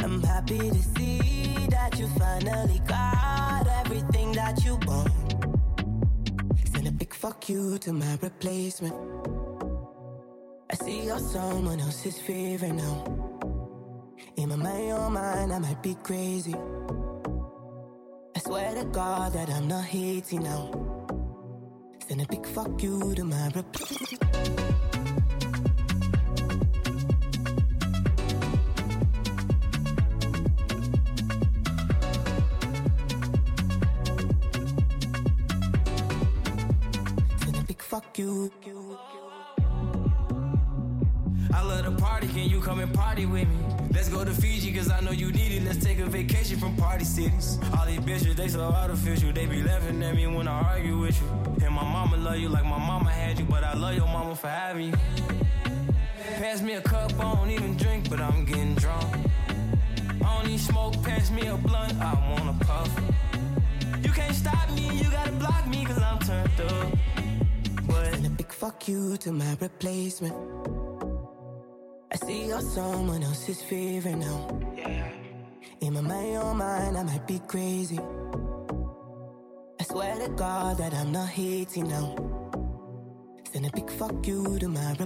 I'm 0.00 0.22
happy 0.22 0.58
to 0.76 0.82
see 0.94 1.66
that 1.68 1.98
you 1.98 2.06
finally 2.18 2.80
got 2.86 3.66
everything 3.80 4.32
that 4.32 4.64
you 4.64 4.76
want. 4.86 5.12
Send 6.72 6.88
a 6.88 6.92
big 6.92 7.12
fuck 7.12 7.46
you 7.50 7.76
to 7.78 7.92
my 7.92 8.18
replacement. 8.22 8.96
I 10.70 10.74
see 10.76 11.04
you're 11.04 11.18
someone 11.18 11.80
else's 11.80 12.18
favorite 12.18 12.72
now. 12.72 12.98
In 14.36 14.48
my 14.48 14.56
mind, 14.56 14.88
your 14.88 15.10
mind, 15.10 15.52
I 15.52 15.58
might 15.58 15.82
be 15.82 15.94
crazy. 16.02 16.54
I 18.34 18.38
swear 18.38 18.74
to 18.76 18.84
God 18.84 19.34
that 19.34 19.50
I'm 19.50 19.68
not 19.68 19.84
hating 19.84 20.44
now. 20.44 20.85
Send 22.16 22.30
a 22.30 22.32
big 22.32 22.46
fuck 22.46 22.82
you 22.82 23.14
to 23.14 23.24
my 23.24 23.50
big 37.66 37.82
fuck 37.82 38.16
you. 38.16 38.50
I 41.52 41.62
love 41.62 41.84
the 41.84 41.90
party, 42.00 42.28
can 42.28 42.48
you 42.48 42.62
come 42.62 42.78
and 42.78 42.94
party 42.94 43.26
with 43.26 43.46
me? 43.46 43.56
Let's 43.92 44.08
go 44.08 44.24
to 44.24 44.30
Fiji, 44.30 44.72
cause 44.74 44.90
I 44.90 45.00
know 45.00 45.10
you 45.10 45.32
need 45.32 45.52
it. 45.52 45.64
Let's 45.64 45.84
take 45.84 45.98
a 45.98 46.06
vacation 46.06 46.58
from 46.58 46.76
party 46.76 47.04
cities. 47.04 47.58
All 47.76 47.86
these 47.86 48.00
bitches, 48.00 48.36
they 48.36 48.48
so 48.48 48.60
artificial. 48.60 49.32
They 49.32 49.46
be 49.46 49.62
laughing 49.62 50.02
at 50.02 50.14
me 50.14 50.26
when 50.26 50.48
I 50.48 50.60
argue 50.62 50.98
with 50.98 51.20
you. 51.20 51.64
And 51.64 51.74
my 51.74 51.82
love 52.36 52.42
you 52.42 52.48
like 52.50 52.64
my 52.64 52.78
mama 52.78 53.10
had 53.10 53.38
you, 53.38 53.46
but 53.46 53.64
I 53.64 53.72
love 53.72 53.94
your 53.94 54.06
mama 54.06 54.36
for 54.36 54.48
having 54.48 54.88
you. 54.88 54.98
Pass 56.36 56.60
me 56.60 56.74
a 56.74 56.82
cup, 56.82 57.10
I 57.18 57.34
don't 57.34 57.50
even 57.50 57.78
drink, 57.78 58.10
but 58.10 58.20
I'm 58.20 58.44
getting 58.44 58.74
drunk. 58.74 59.06
I 60.22 60.36
don't 60.36 60.46
need 60.46 60.60
smoke, 60.60 61.02
pass 61.02 61.30
me 61.30 61.46
a 61.46 61.56
blunt, 61.56 61.94
I 61.98 62.12
wanna 62.30 62.54
puff. 62.60 62.90
You 64.02 64.10
can't 64.10 64.34
stop 64.34 64.70
me, 64.72 64.98
you 64.98 65.10
gotta 65.10 65.32
block 65.32 65.66
me, 65.66 65.86
cause 65.86 66.02
I'm 66.02 66.18
turned 66.18 66.60
up. 66.60 66.92
But 67.86 68.12
Send 68.12 68.26
a 68.26 68.30
big 68.30 68.52
fuck 68.52 68.86
you 68.86 69.16
to 69.16 69.32
my 69.32 69.56
replacement. 69.58 70.36
I 72.12 72.16
see 72.16 72.48
you're 72.48 72.60
someone 72.60 73.22
else's 73.22 73.62
favorite 73.62 74.16
now. 74.16 74.60
Yeah. 74.76 75.08
In 75.80 75.94
my 75.94 76.02
mind, 76.02 76.32
your 76.32 76.54
mind, 76.54 76.98
I 76.98 77.02
might 77.02 77.26
be 77.26 77.40
crazy. 77.46 77.98
Swear 79.88 80.16
to 80.18 80.28
God 80.30 80.78
that 80.78 80.92
I'm 80.92 81.12
not 81.12 81.28
hating 81.28 81.88
now. 81.88 82.16
Send 83.52 83.66
a 83.66 83.70
big 83.70 83.88
fuck 83.88 84.26
you 84.26 84.58
to 84.58 84.66
my 84.68 84.96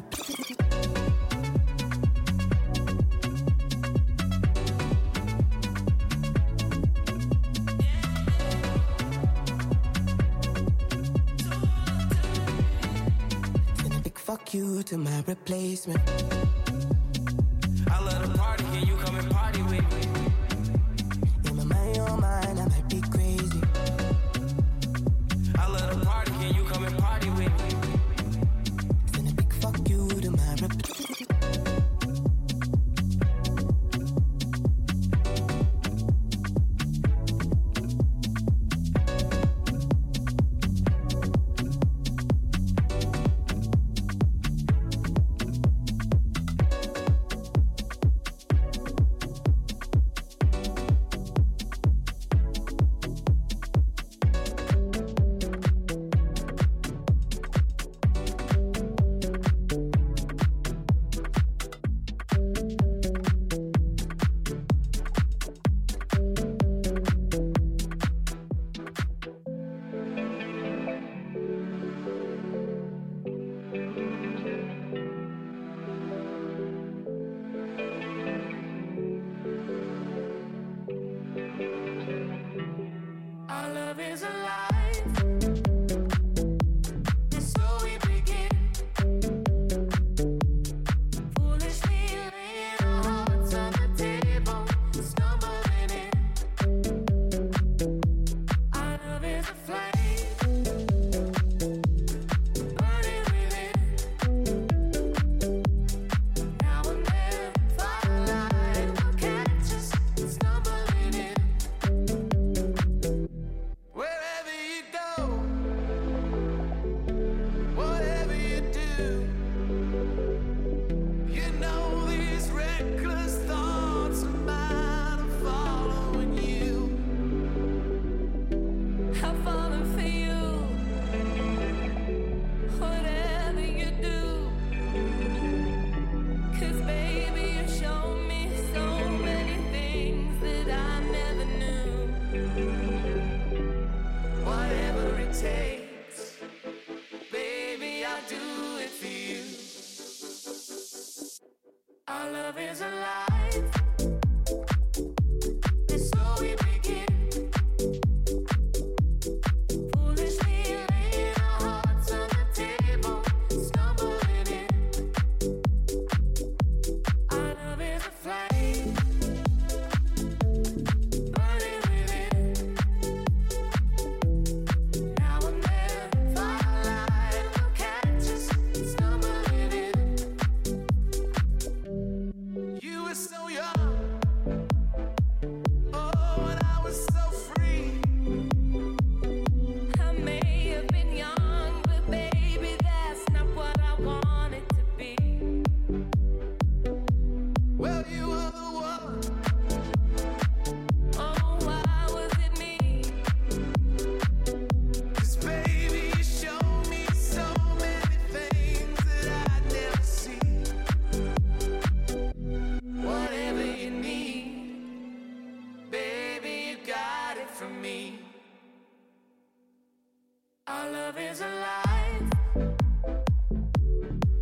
fuck 14.30 14.54
you 14.54 14.82
to 14.84 14.96
my 14.96 15.24
replacement. 15.26 16.00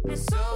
And 0.08 0.18
so 0.18 0.47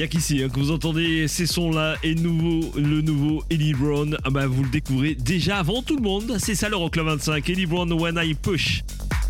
Il 0.00 0.04
y 0.04 0.06
a 0.06 0.08
qu'ici 0.08 0.42
hein, 0.42 0.48
que 0.48 0.58
vous 0.58 0.70
entendez 0.70 1.28
ces 1.28 1.44
sons-là 1.44 1.96
et 2.02 2.14
nouveau, 2.14 2.72
le 2.74 3.02
nouveau 3.02 3.44
Ellie 3.50 3.74
Brown. 3.74 4.16
Ah 4.24 4.30
bah, 4.30 4.46
vous 4.46 4.62
le 4.62 4.70
découvrez 4.70 5.14
déjà 5.14 5.58
avant 5.58 5.82
tout 5.82 5.94
le 5.94 6.00
monde. 6.00 6.36
C'est 6.38 6.54
ça 6.54 6.70
l'Euroclub 6.70 7.04
25. 7.04 7.50
Ellie 7.50 7.66
Brown 7.66 7.92
When 7.92 8.18
I 8.18 8.32
Push. 8.32 8.80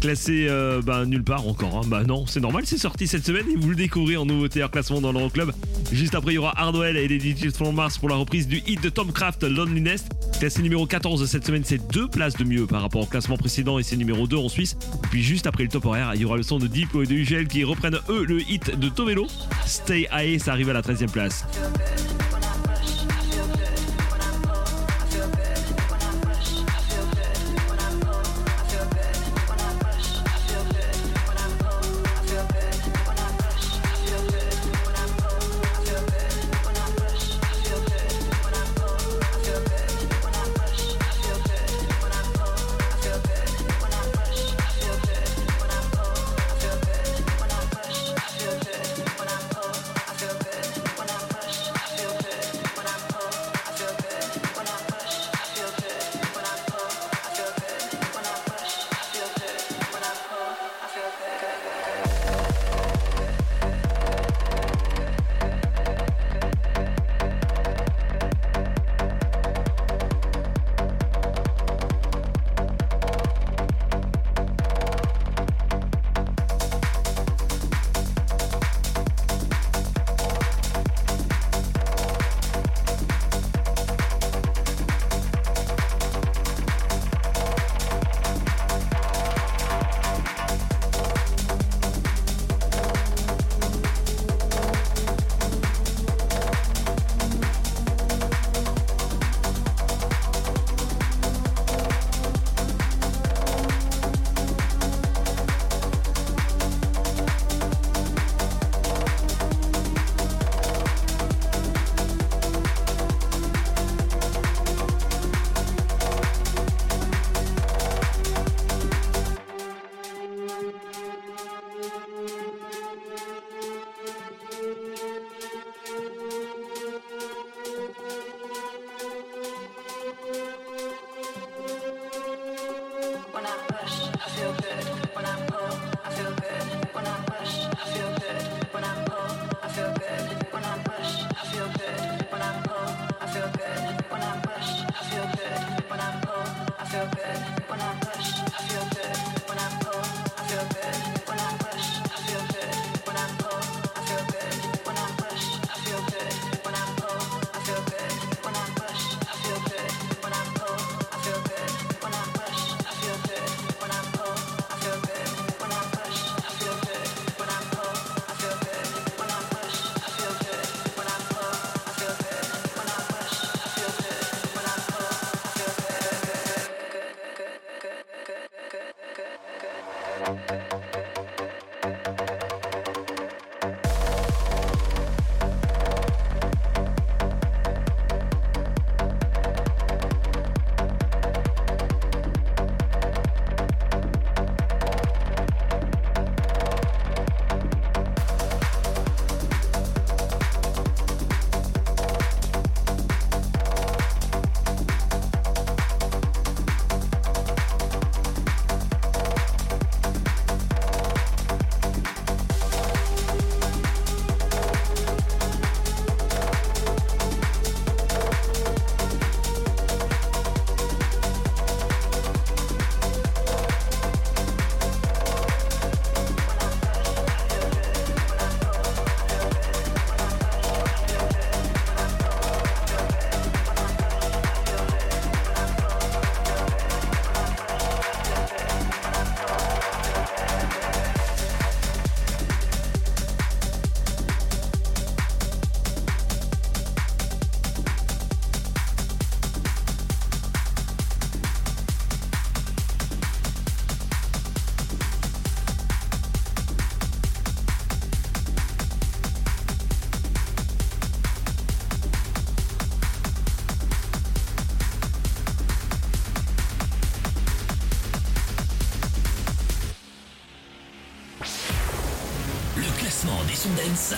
Classé 0.01 0.47
euh, 0.49 0.81
bah, 0.81 1.07
nulle 1.07 1.25
part 1.25 1.45
encore. 1.49 1.79
hein. 1.79 1.89
Bah 1.89 2.05
non, 2.05 2.25
c'est 2.29 2.39
normal, 2.39 2.63
c'est 2.67 2.79
sorti 2.79 3.09
cette 3.09 3.27
semaine 3.27 3.47
et 3.53 3.57
vous 3.57 3.71
le 3.71 3.75
découvrez 3.75 4.17
en 4.17 4.27
nouveauté 4.27 4.63
en 4.63 4.69
classement 4.69 5.01
dans 5.01 5.11
l'Euroclub. 5.11 5.51
Juste 5.91 6.15
après, 6.15 6.35
il 6.35 6.37
y 6.37 6.39
aura 6.39 6.57
Hardwell 6.57 6.97
et 6.97 7.09
les 7.09 7.19
Digits 7.19 7.51
from 7.51 7.75
Mars 7.75 7.99
pour 7.99 8.09
la 8.09 8.15
reprise 8.15 8.47
du 8.47 8.63
hit 8.69 8.81
de 8.81 8.91
Tom 8.91 9.11
Craft, 9.11 9.43
Loneliness. 9.43 10.05
Classé 10.41 10.63
numéro 10.63 10.87
14 10.87 11.27
cette 11.27 11.47
semaine, 11.47 11.65
c'est 11.67 11.93
deux 11.93 12.09
places 12.09 12.35
de 12.35 12.45
mieux 12.45 12.67
par 12.67 12.81
rapport 12.81 13.03
au 13.03 13.07
classement 13.07 13.37
précédent 13.37 13.79
et 13.79 13.83
c'est 13.83 13.99
numéro 13.99 14.27
2 14.27 14.39
en 14.39 14.49
Suisse. 14.49 14.75
Puis 15.11 15.23
juste 15.23 15.47
après 15.47 15.65
le 15.65 15.69
top 15.69 15.85
horaire, 15.85 16.13
il 16.15 16.23
y 16.23 16.25
aura 16.25 16.39
le 16.39 16.43
son 16.43 16.59
de 16.59 16.67
Deep 16.67 16.95
et 16.95 17.05
de 17.05 17.13
UGL 17.13 17.47
qui 17.47 17.63
reprennent 17.63 17.99
eux 18.09 18.25
le 18.25 18.41
hit 18.41 18.79
de 18.79 18.89
Tovelo. 18.89 19.27
Stay 19.67 20.09
High, 20.11 20.41
ça 20.41 20.53
arrive 20.53 20.71
à 20.71 20.73
la 20.73 20.81
13e 20.81 21.11
place. 21.11 21.45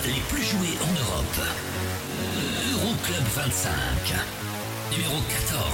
les 0.01 0.21
plus 0.29 0.43
joués 0.43 0.77
en 0.81 0.91
Europe. 0.91 1.39
Euroclub 2.73 3.25
25, 3.35 3.71
numéro 4.91 5.21
14. 5.29 5.72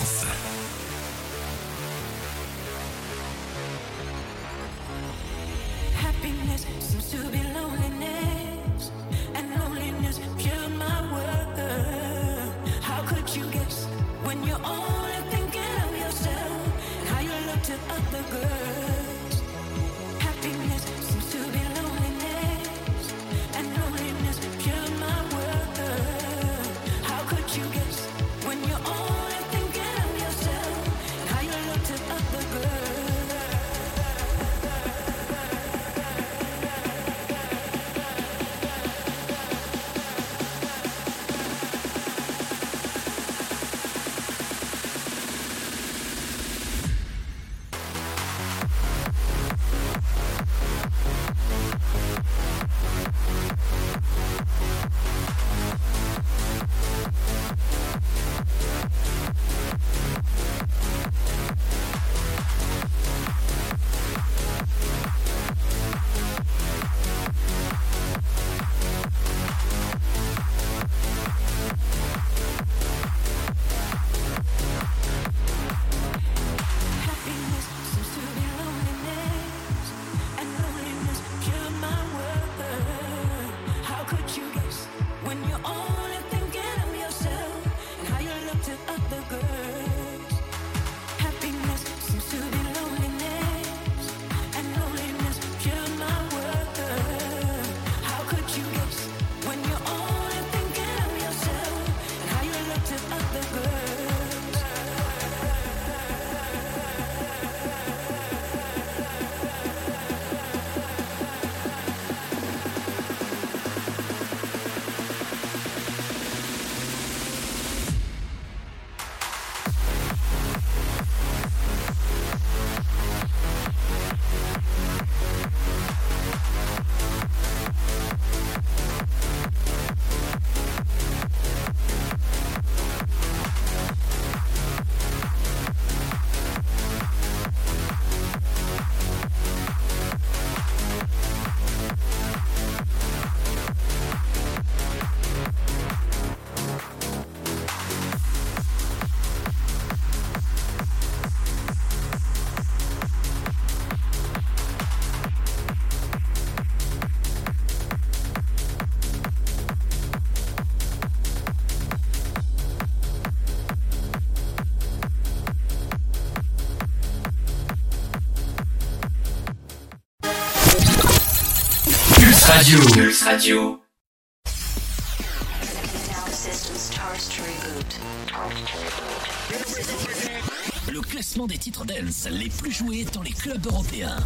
Le 180.88 181.02
classement 181.02 181.48
des 181.48 181.58
titres 181.58 181.84
dance 181.86 182.28
les 182.30 182.50
plus 182.50 182.72
joués 182.72 183.06
dans 183.12 183.24
les 183.24 183.32
clubs 183.32 183.66
européens. 183.66 184.18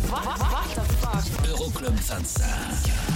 Euroclub 1.47 1.95
25. 1.95 3.12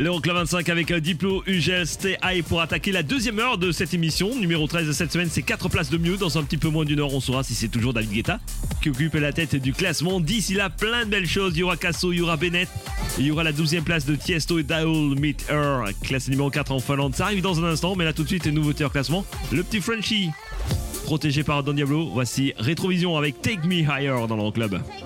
L'Euroclub 0.00 0.34
25 0.34 0.66
avec 0.70 0.90
euh, 0.92 1.00
Diplo, 1.00 1.42
Ugel, 1.46 1.86
Stay 1.86 2.16
pour 2.48 2.62
attaquer 2.62 2.90
la 2.90 3.02
deuxième 3.02 3.38
heure 3.38 3.58
de 3.58 3.70
cette 3.70 3.92
émission. 3.92 4.34
Numéro 4.34 4.66
13 4.66 4.86
de 4.86 4.92
cette 4.92 5.12
semaine, 5.12 5.28
c'est 5.30 5.42
4 5.42 5.68
places 5.68 5.90
de 5.90 5.98
mieux. 5.98 6.16
Dans 6.16 6.38
un 6.38 6.42
petit 6.42 6.56
peu 6.56 6.68
moins 6.68 6.86
d'une 6.86 7.00
heure, 7.00 7.12
on 7.12 7.20
saura 7.20 7.42
si 7.42 7.54
c'est 7.54 7.68
toujours 7.68 7.92
David 7.92 8.38
qui 8.80 8.88
occupe 8.88 9.12
la 9.16 9.30
tête 9.34 9.56
du 9.56 9.74
classement. 9.74 10.18
D'ici 10.18 10.54
là, 10.54 10.70
plein 10.70 11.04
de 11.04 11.10
belles 11.10 11.28
choses. 11.28 11.52
Il 11.54 11.58
y 11.58 11.62
aura 11.62 11.76
Casso, 11.76 12.14
il 12.14 12.20
y 12.20 12.22
aura 12.22 12.38
Bennett. 12.38 12.70
Et 13.18 13.20
il 13.20 13.26
y 13.26 13.30
aura 13.30 13.44
la 13.44 13.52
12e 13.52 13.82
place 13.82 14.06
de 14.06 14.14
Tiesto 14.14 14.58
et 14.58 14.62
Daul 14.62 15.18
Meet 15.18 15.44
Her, 15.50 15.92
classé 16.02 16.30
numéro 16.30 16.48
4 16.48 16.72
en 16.72 16.80
Finlande. 16.80 17.14
Ça 17.14 17.26
arrive 17.26 17.42
dans 17.42 17.62
un 17.62 17.68
instant, 17.68 17.94
mais 17.94 18.06
là 18.06 18.14
tout 18.14 18.22
de 18.22 18.28
suite, 18.28 18.46
nouveauté 18.46 18.86
en 18.86 18.88
classement. 18.88 19.26
Le 19.52 19.62
petit 19.62 19.82
Frenchie, 19.82 20.30
protégé 21.04 21.44
par 21.44 21.62
Don 21.62 21.74
Diablo. 21.74 22.08
Voici 22.10 22.54
Rétrovision 22.56 23.18
avec 23.18 23.42
Take 23.42 23.66
Me 23.66 23.82
Higher 23.82 24.26
dans 24.26 24.36
l'Euroclub. 24.36 24.80
You 24.98 24.99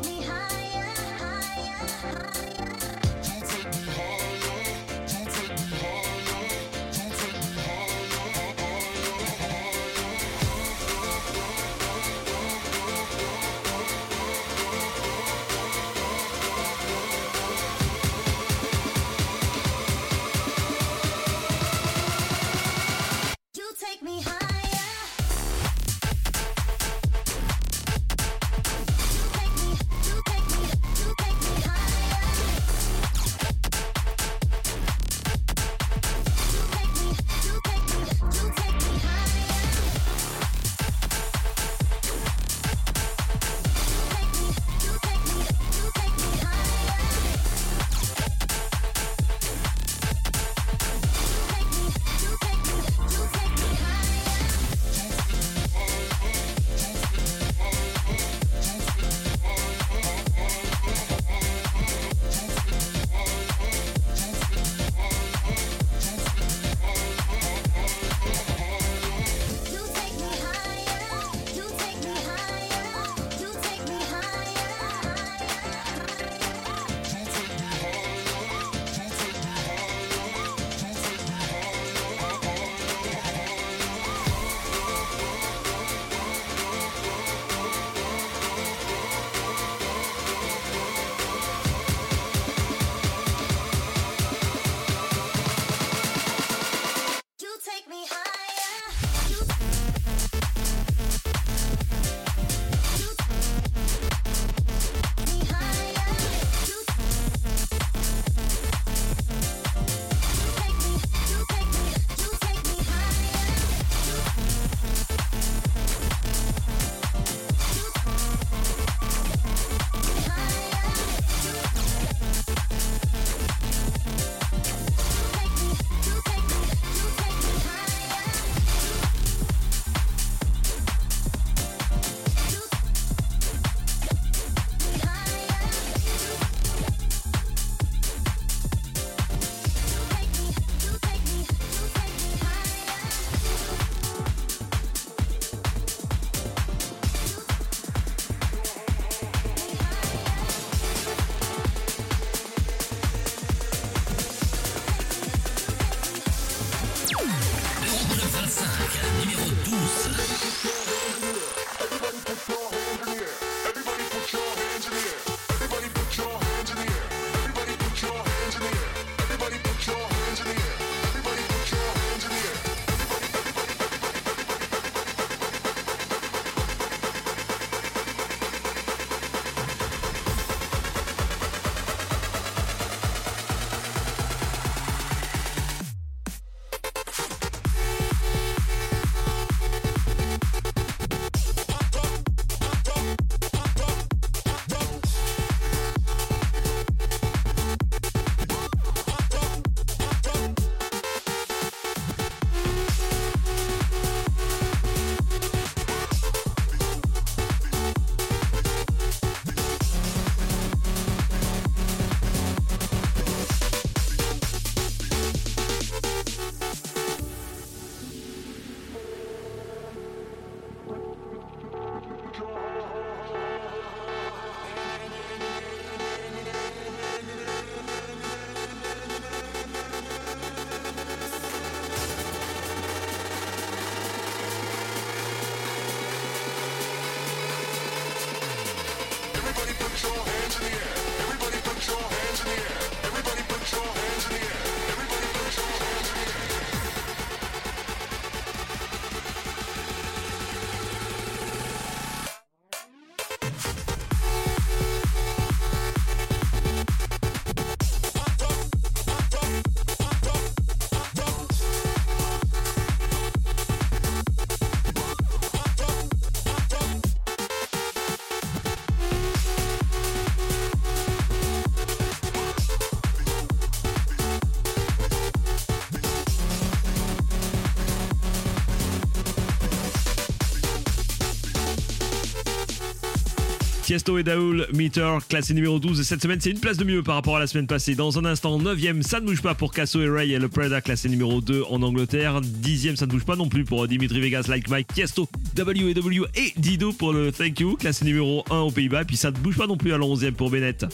Tiesto 283.84 284.16
et 284.16 284.22
Daoul, 284.22 284.66
Meter, 284.72 285.18
classé 285.28 285.52
numéro 285.52 285.78
12. 285.78 286.00
Et 286.00 286.04
cette 286.04 286.22
semaine, 286.22 286.40
c'est 286.40 286.50
une 286.50 286.58
place 286.58 286.78
de 286.78 286.84
mieux 286.84 287.02
par 287.02 287.16
rapport 287.16 287.36
à 287.36 287.40
la 287.40 287.46
semaine 287.46 287.66
passée. 287.66 287.94
Dans 287.94 288.18
un 288.18 288.24
instant, 288.24 288.58
9ème, 288.58 289.02
ça 289.02 289.20
ne 289.20 289.26
bouge 289.26 289.42
pas 289.42 289.54
pour 289.54 289.74
Casso 289.74 290.00
et 290.00 290.08
Ray 290.08 290.32
et 290.32 290.38
le 290.38 290.48
Preda, 290.48 290.80
classé 290.80 291.10
numéro 291.10 291.42
2 291.42 291.64
en 291.68 291.82
Angleterre. 291.82 292.40
10ème, 292.40 292.96
ça 292.96 293.04
ne 293.04 293.10
bouge 293.10 293.26
pas 293.26 293.36
non 293.36 293.50
plus 293.50 293.64
pour 293.64 293.86
Dimitri 293.86 294.20
Vegas, 294.20 294.46
Like 294.48 294.70
Mike, 294.70 294.86
Tiesto, 294.94 295.28
WW 295.54 296.24
et 296.34 296.54
Dido 296.56 296.94
pour 296.94 297.12
le 297.12 297.30
Thank 297.30 297.60
You, 297.60 297.76
classé 297.76 298.06
numéro 298.06 298.42
1 298.50 298.60
aux 298.60 298.70
Pays-Bas. 298.70 299.04
Puis 299.04 299.18
ça 299.18 299.30
ne 299.30 299.36
bouge 299.36 299.58
pas 299.58 299.66
non 299.66 299.76
plus 299.76 299.92
à 299.92 299.98
la 299.98 300.06
11ème 300.06 300.32
pour 300.32 300.48
Bennett. 300.48 300.86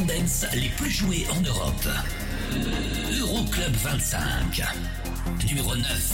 Dance 0.00 0.46
les 0.54 0.70
plus 0.70 0.90
joués 0.90 1.26
en 1.30 1.40
Europe. 1.42 1.88
Euroclub 3.20 3.72
25. 3.76 4.62
Numéro 5.46 5.76
9. 5.76 6.12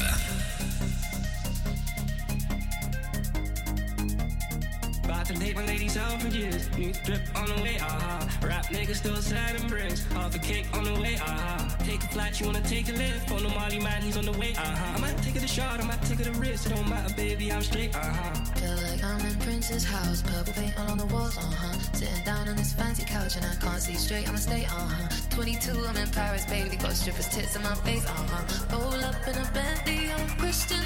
About 5.05 5.27
to 5.27 5.35
take 5.35 5.55
my 5.55 5.65
ladies 5.65 5.97
out 5.97 6.21
for 6.21 6.29
years. 6.29 6.69
New 6.77 6.93
drip 7.05 7.21
on 7.37 7.47
the 7.47 7.63
way, 7.63 7.79
ah. 7.81 8.29
Rap 8.43 8.67
niggas 8.67 8.97
still 8.97 9.17
sad 9.17 9.55
and 9.55 9.69
bricks. 9.69 10.05
Half 10.13 10.35
a 10.35 10.39
cake 10.39 10.67
on 10.75 10.85
the 10.85 11.01
way, 11.01 11.17
ah. 11.21 11.77
Take 11.85 12.03
a 12.03 12.09
flight, 12.09 12.41
you 12.41 12.47
wanna 12.47 12.63
take 12.63 12.89
a 12.89 12.93
lift? 12.93 13.31
On 13.31 13.43
the 13.43 13.49
Molly 13.49 13.79
man, 13.79 14.03
he's 14.03 14.17
on 14.17 14.25
the 14.25 14.33
way, 14.33 14.55
ah. 14.59 14.97
I 14.97 14.99
might 14.99 15.17
take 15.23 15.37
it 15.37 15.45
a 15.45 15.49
shot, 15.49 15.81
I 15.81 15.85
might 15.85 16.03
take 16.03 16.21
it 16.21 16.27
a 16.27 16.33
risk. 16.33 16.67
It 16.67 16.75
don't 16.75 16.89
matter, 16.89 17.15
baby, 17.15 17.53
I'm 17.53 17.63
straight, 17.63 17.95
ah. 17.95 18.33
Feel 18.57 18.77
like 18.77 19.05
I'm 19.05 19.25
in 19.25 19.37
Prince's 19.39 19.85
house, 19.85 20.23
purple 20.23 20.53
paint 20.53 20.75
all 20.79 20.91
on 20.91 20.99
the 20.99 21.07
walls, 21.07 21.39
uh 21.39 21.43
huh. 21.43 21.78
Sitting 21.99 22.23
down 22.23 22.49
on 22.49 22.55
this 22.55 22.73
fancy 22.75 23.03
couch 23.05 23.35
and 23.35 23.45
I 23.45 23.57
can't 23.57 23.83
see 23.83 23.95
straight, 23.95 24.29
I'ma 24.29 24.39
stay, 24.39 24.65
uh 24.67 24.69
huh. 24.69 25.09
22, 25.31 25.85
I'm 25.85 25.97
in 25.97 26.09
Paris, 26.11 26.45
baby, 26.45 26.77
got 26.77 26.93
strippers' 26.93 27.29
tits 27.29 27.57
in 27.57 27.63
my 27.65 27.75
face, 27.83 28.07
uh 28.07 28.13
huh. 28.15 28.79
Roll 28.79 29.03
up 29.03 29.17
in 29.27 29.35
a 29.35 29.51
Bentley, 29.53 30.13
I'm 30.13 30.29
Christian, 30.39 30.79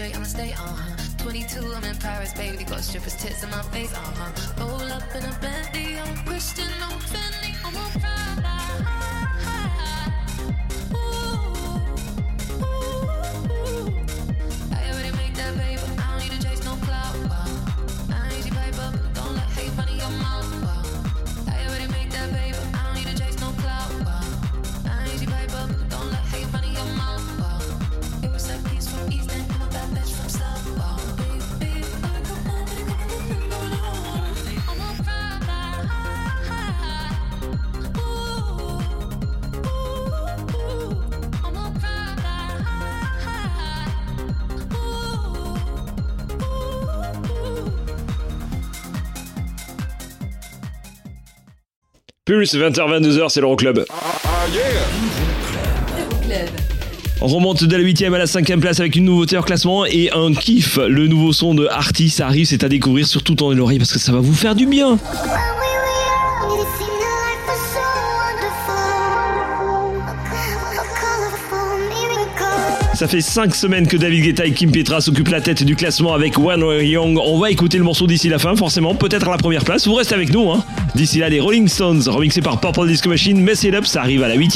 straight, 0.00 0.16
I'ma 0.16 0.24
stay, 0.24 0.52
uh 0.52 0.56
huh. 0.56 1.24
22, 1.24 1.74
I'm 1.74 1.84
in 1.84 1.96
Paris, 1.96 2.32
baby, 2.32 2.64
got 2.64 2.80
strippers' 2.80 3.16
tits 3.16 3.42
in 3.42 3.50
my 3.50 3.62
face, 3.64 3.92
uh 3.92 3.98
huh. 3.98 4.64
Roll 4.64 4.92
up 4.92 5.02
in 5.14 5.24
a 5.24 5.38
Bentley, 5.42 5.98
I'm 5.98 6.16
Christian, 6.24 6.68
I'm 6.80 6.98
I'm 7.64 7.76
a 7.76 7.99
Pulse, 52.30 52.54
20h-22h, 52.54 53.28
c'est 53.28 53.40
l'Euroclub. 53.40 53.84
On 57.20 57.26
remonte 57.26 57.64
de 57.64 57.76
la 57.76 57.82
8ème 57.82 58.14
à 58.14 58.18
la 58.18 58.26
5ème 58.26 58.60
place 58.60 58.78
avec 58.78 58.94
une 58.94 59.06
nouveauté 59.06 59.36
en 59.36 59.42
classement 59.42 59.84
et 59.84 60.12
un 60.12 60.32
kiff. 60.32 60.76
Le 60.76 61.08
nouveau 61.08 61.32
son 61.32 61.54
de 61.54 61.66
Artis 61.66 62.14
arrive, 62.20 62.46
c'est 62.46 62.62
à 62.62 62.68
découvrir 62.68 63.04
surtout 63.08 63.34
dans 63.34 63.52
l'oreille 63.52 63.78
parce 63.78 63.92
que 63.92 63.98
ça 63.98 64.12
va 64.12 64.20
vous 64.20 64.32
faire 64.32 64.54
du 64.54 64.66
bien. 64.66 64.96
Ça 73.00 73.08
fait 73.08 73.22
5 73.22 73.54
semaines 73.54 73.88
que 73.88 73.96
David 73.96 74.24
Guetta 74.24 74.44
et 74.44 74.52
Kim 74.52 74.70
Petras 74.70 75.06
occupent 75.08 75.30
la 75.30 75.40
tête 75.40 75.62
du 75.62 75.74
classement 75.74 76.12
avec 76.12 76.38
One 76.38 76.60
Young. 76.82 77.18
On 77.18 77.38
va 77.38 77.50
écouter 77.50 77.78
le 77.78 77.84
morceau 77.84 78.06
d'ici 78.06 78.28
la 78.28 78.38
fin, 78.38 78.54
forcément, 78.56 78.94
peut-être 78.94 79.26
à 79.26 79.30
la 79.30 79.38
première 79.38 79.64
place. 79.64 79.86
Vous 79.86 79.94
restez 79.94 80.14
avec 80.14 80.28
nous. 80.28 80.50
Hein. 80.50 80.62
D'ici 80.94 81.18
là, 81.18 81.30
les 81.30 81.40
Rolling 81.40 81.66
Stones, 81.66 82.02
remixés 82.06 82.42
par 82.42 82.60
Purple 82.60 82.86
Disco 82.86 83.08
Machine, 83.08 83.40
Mess 83.40 83.62
It 83.62 83.72
Up, 83.72 83.86
ça 83.86 84.02
arrive 84.02 84.22
à 84.22 84.28
la 84.28 84.34
8 84.34 84.54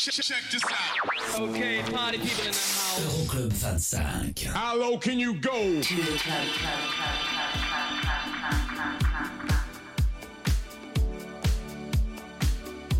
Check, 0.00 0.14
out. 0.70 1.40
Okay, 1.40 1.82
party 1.90 2.18
people 2.18 2.44
in 2.44 2.52
the 2.52 2.58
house. 2.58 3.26
25. 3.26 4.54
How 4.54 4.76
low 4.76 4.96
can 4.96 5.18
you 5.18 5.34
go? 5.40 5.50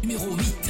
Numéro 0.03 0.41
8. 0.41 0.68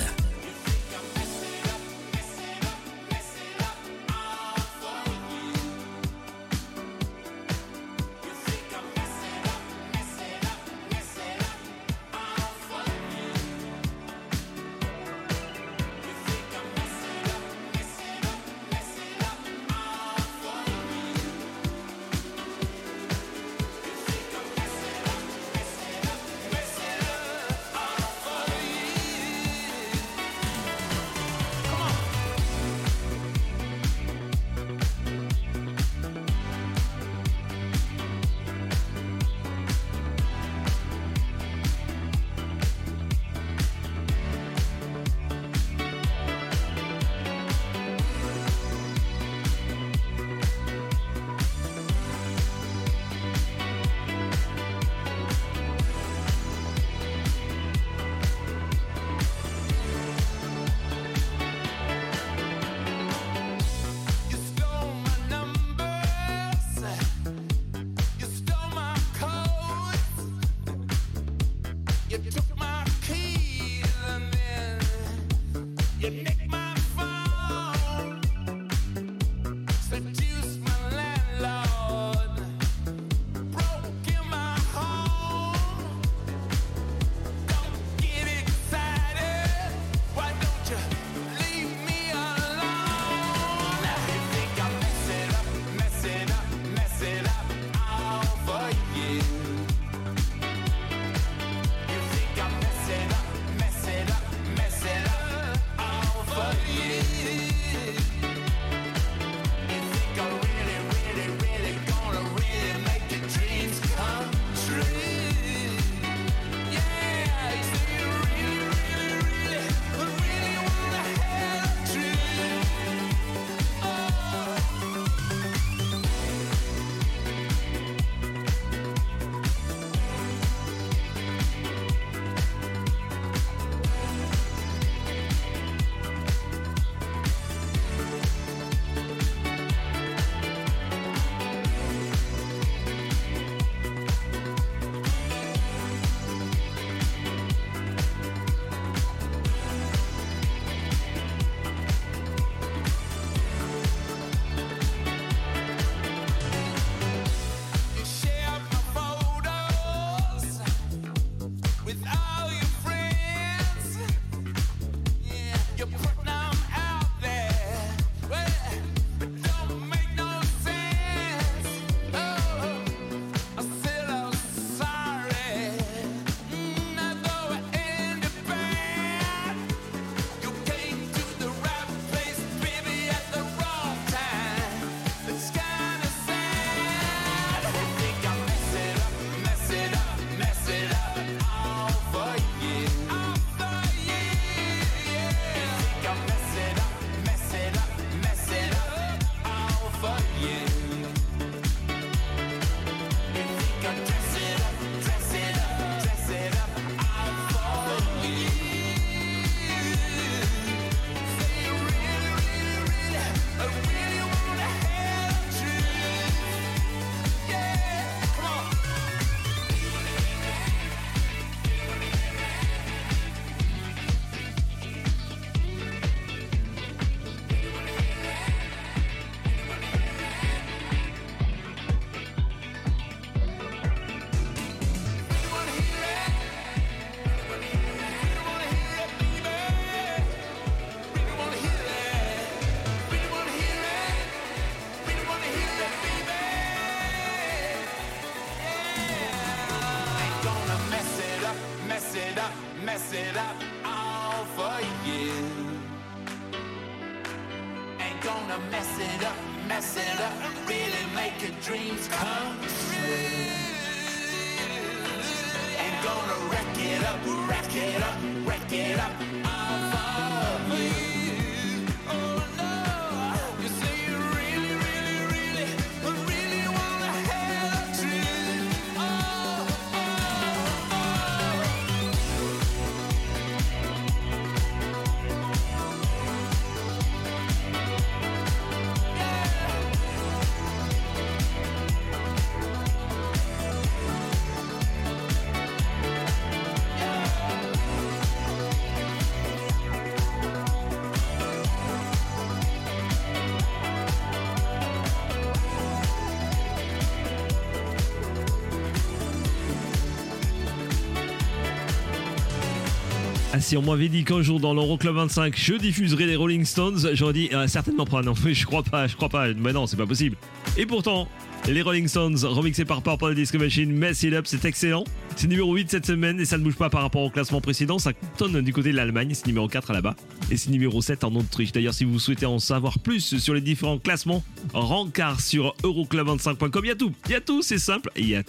Ah 313.58 313.60
si 313.60 313.76
on 313.76 313.82
m'avait 313.82 314.08
dit 314.08 314.22
qu'un 314.22 314.40
jour 314.40 314.60
dans 314.60 314.72
l'Euroclub 314.72 315.16
25 315.16 315.56
je 315.56 315.74
diffuserai 315.74 316.26
les 316.26 316.36
Rolling 316.36 316.64
Stones, 316.64 317.10
j'aurais 317.14 317.32
dit 317.32 317.48
euh, 317.52 317.66
certainement 317.66 318.06
pas. 318.06 318.22
Non, 318.22 318.32
mais 318.44 318.54
je 318.54 318.64
crois 318.64 318.84
pas, 318.84 319.08
je 319.08 319.16
crois 319.16 319.28
pas. 319.28 319.48
Mais 319.52 319.72
non, 319.72 319.88
c'est 319.88 319.96
pas 319.96 320.06
possible. 320.06 320.36
Et 320.76 320.86
pourtant, 320.86 321.26
les 321.66 321.82
Rolling 321.82 322.06
Stones 322.06 322.36
remixés 322.44 322.84
par 322.84 323.02
Purple 323.02 323.34
Disco 323.34 323.58
Machine, 323.58 323.90
Mess 323.90 324.22
It 324.22 324.32
Up, 324.32 324.44
c'est 324.46 324.64
excellent. 324.64 325.02
C'est 325.34 325.48
numéro 325.48 325.74
8 325.74 325.90
cette 325.90 326.06
semaine 326.06 326.38
et 326.38 326.44
ça 326.44 326.56
ne 326.56 326.62
bouge 326.62 326.76
pas 326.76 326.88
par 326.88 327.02
rapport 327.02 327.22
au 327.22 327.30
classement 327.30 327.60
précédent. 327.60 327.98
Ça 327.98 328.12
tonne 328.36 328.60
du 328.60 328.72
côté 328.72 328.92
de 328.92 328.96
l'Allemagne, 328.96 329.32
c'est 329.34 329.48
numéro 329.48 329.66
4 329.66 329.92
là-bas. 329.92 330.14
Et 330.52 330.56
c'est 330.56 330.70
numéro 330.70 331.02
7 331.02 331.24
en 331.24 331.34
Autriche. 331.34 331.72
D'ailleurs, 331.72 331.94
si 331.94 332.04
vous 332.04 332.20
souhaitez 332.20 332.46
en 332.46 332.60
savoir 332.60 333.00
plus 333.00 333.38
sur 333.38 333.54
les 333.54 333.60
différents 333.60 333.98
classements, 333.98 334.44
rencard 334.72 335.40
sur 335.40 335.74
euroclub25.com. 335.82 336.84
Il 336.84 336.88
y 336.88 336.92
a 336.92 336.94
tout, 336.94 337.12
il 337.26 337.32
y 337.32 337.34
a 337.34 337.40
tout, 337.40 337.62
c'est 337.62 337.78
simple. 337.78 338.12
Il 338.16 338.28
y 338.28 338.36
a 338.36 338.44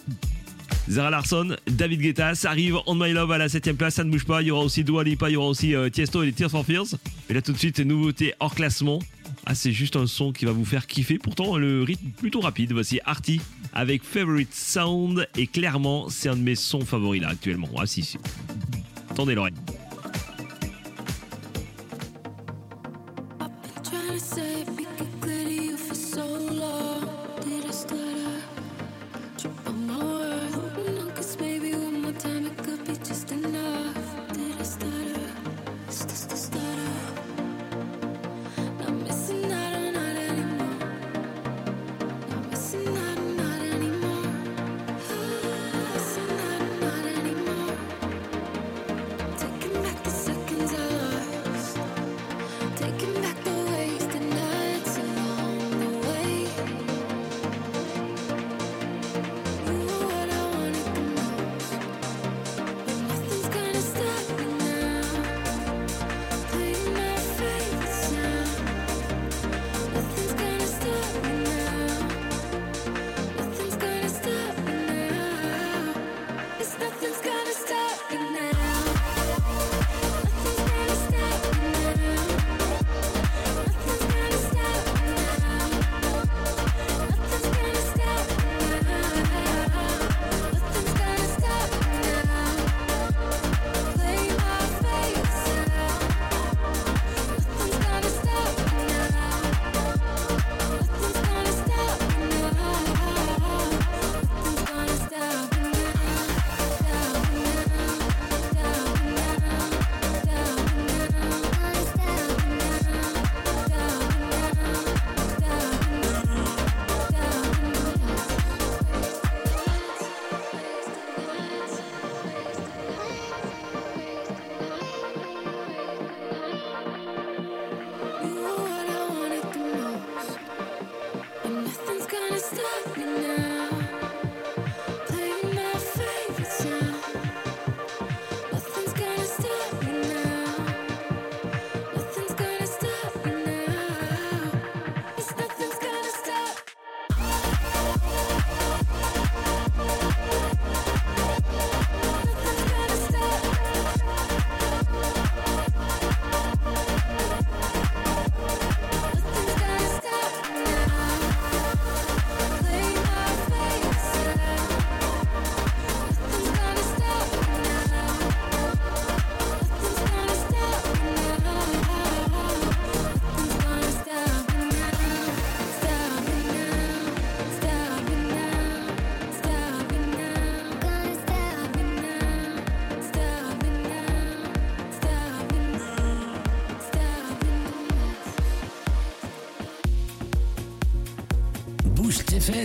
Zara 0.90 1.11
Larson, 1.11 1.56
David 1.68 2.02
Guetta, 2.02 2.34
arrive 2.45 2.78
On 2.88 2.95
My 2.95 3.11
Love 3.14 3.32
à 3.32 3.38
la 3.38 3.48
7ème 3.48 3.76
place, 3.76 3.95
ça 3.95 4.03
ne 4.03 4.10
bouge 4.10 4.26
pas. 4.26 4.41
Il 4.41 4.48
y 4.48 4.52
aura 4.52 4.64
aussi 4.64 4.84
Dua 4.84 5.03
Lipa, 5.03 5.30
il 5.30 5.34
y 5.34 5.36
aura 5.36 5.48
aussi 5.48 5.76
euh, 5.76 5.90
Tiesto 5.90 6.24
et 6.24 6.26
les 6.26 6.34
Tears 6.34 6.49
for 6.49 6.66
Fears. 6.66 6.95
Et 7.30 7.34
là 7.34 7.44
tout 7.44 7.53
de 7.53 7.57
suite, 7.57 7.80
nouveauté 7.80 8.34
hors 8.40 8.56
classement. 8.56 8.99
Ah, 9.45 9.53
c'est 9.53 9.72
juste 9.72 9.95
un 9.95 10.07
son 10.07 10.32
qui 10.32 10.45
va 10.45 10.52
vous 10.52 10.66
faire 10.66 10.88
kiffer. 10.88 11.20
Pourtant, 11.20 11.57
le 11.57 11.84
rythme 11.84 12.10
plutôt 12.18 12.40
rapide. 12.40 12.74
Voici 12.74 12.99
Artie 13.06 13.40
avec 13.74 14.03
Favorite 14.03 14.53
Sound. 14.53 15.28
Et 15.38 15.45
clairement, 15.45 16.10
c'est 16.10 16.30
un 16.30 16.36
de 16.36 16.41
mes 16.41 16.56
sons 16.56 16.82
favoris 16.82 17.22
là 17.22 17.30
actuellement. 17.30 17.70
Ah, 17.78 17.86
si, 17.86 18.02
si. 18.02 18.18
Tendez. 19.16 19.36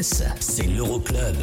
C'est 0.02 0.64
l'Euroclub. 0.66 1.36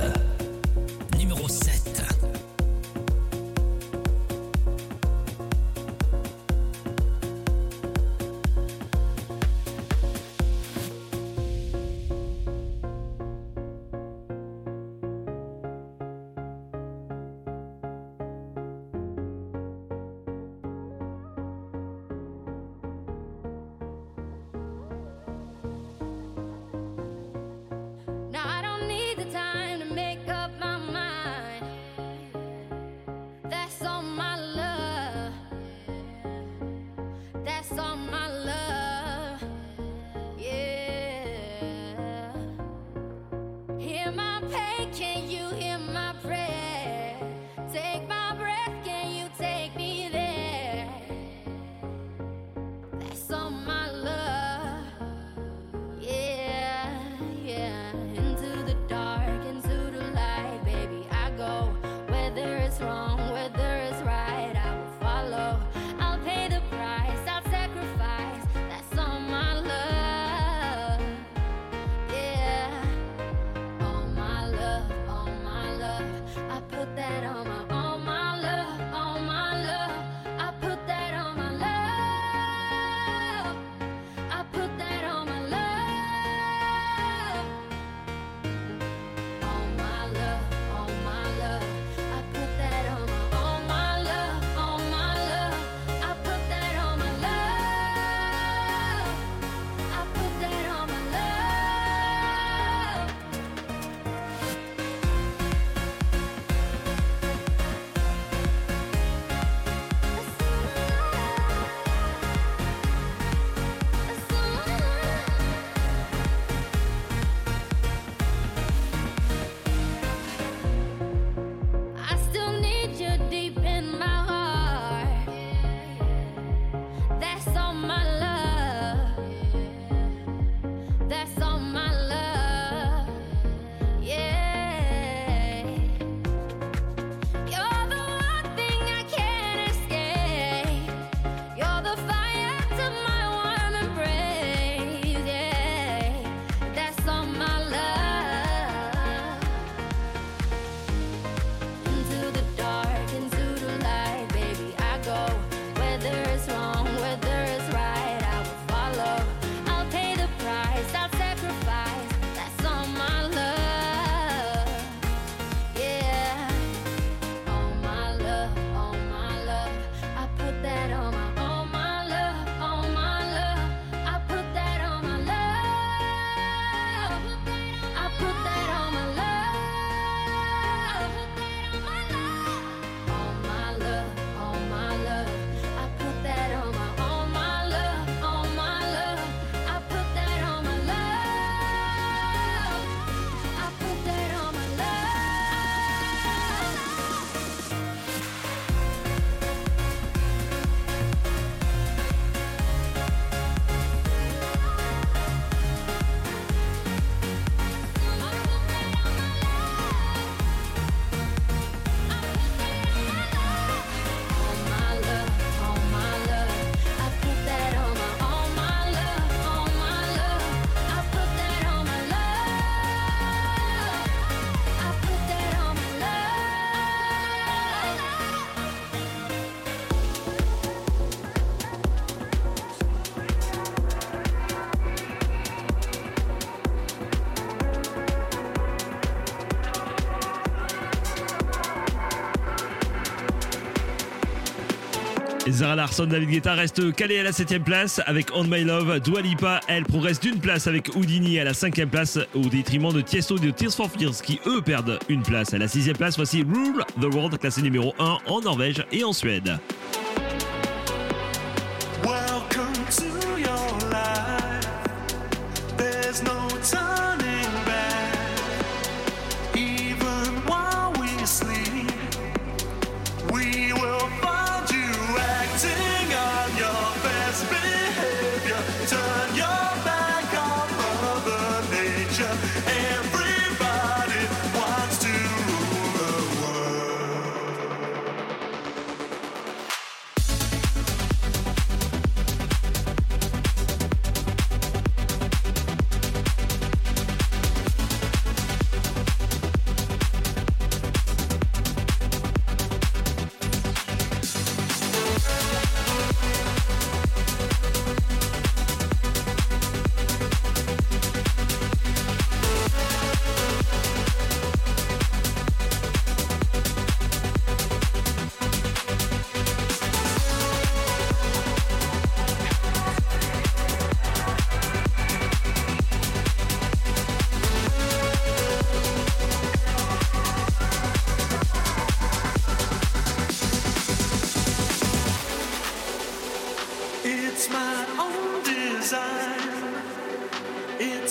Zara 245.61 245.75
Larson, 245.75 246.07
David 246.07 246.29
Guetta 246.29 246.55
reste 246.55 246.91
calé 246.95 247.19
à 247.19 247.23
la 247.23 247.29
7ème 247.29 247.61
place 247.61 248.01
avec 248.07 248.29
On 248.33 248.45
My 248.45 248.63
Love. 248.63 248.99
Doualipa, 248.99 249.59
elle 249.67 249.83
progresse 249.83 250.19
d'une 250.19 250.39
place 250.39 250.65
avec 250.65 250.89
Houdini 250.95 251.37
à 251.37 251.43
la 251.43 251.53
5 251.53 251.85
place 251.85 252.17
au 252.33 252.39
détriment 252.39 252.91
de 252.91 253.01
Tiesto 253.01 253.37
et 253.37 253.41
de 253.41 253.51
Tears 253.51 253.71
for 253.71 253.87
Fears 253.91 254.23
qui 254.23 254.39
eux 254.47 254.63
perdent 254.63 254.97
une 255.07 255.21
place. 255.21 255.53
À 255.53 255.59
la 255.59 255.67
6 255.67 255.93
place, 255.93 256.15
voici 256.15 256.41
Rule 256.41 256.83
the 256.99 257.13
World, 257.13 257.37
classé 257.37 257.61
numéro 257.61 257.93
1 257.99 258.17
en 258.25 258.41
Norvège 258.41 258.83
et 258.91 259.03
en 259.03 259.13
Suède. 259.13 259.59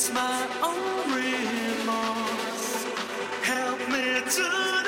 it's 0.00 0.10
my 0.14 0.46
own 0.62 1.14
remorse. 1.14 2.84
Help 3.42 3.80
me 3.90 4.22
to. 4.30 4.79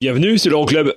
Bienvenue, 0.00 0.38
c'est 0.38 0.48
l'Euroclub. 0.48 0.92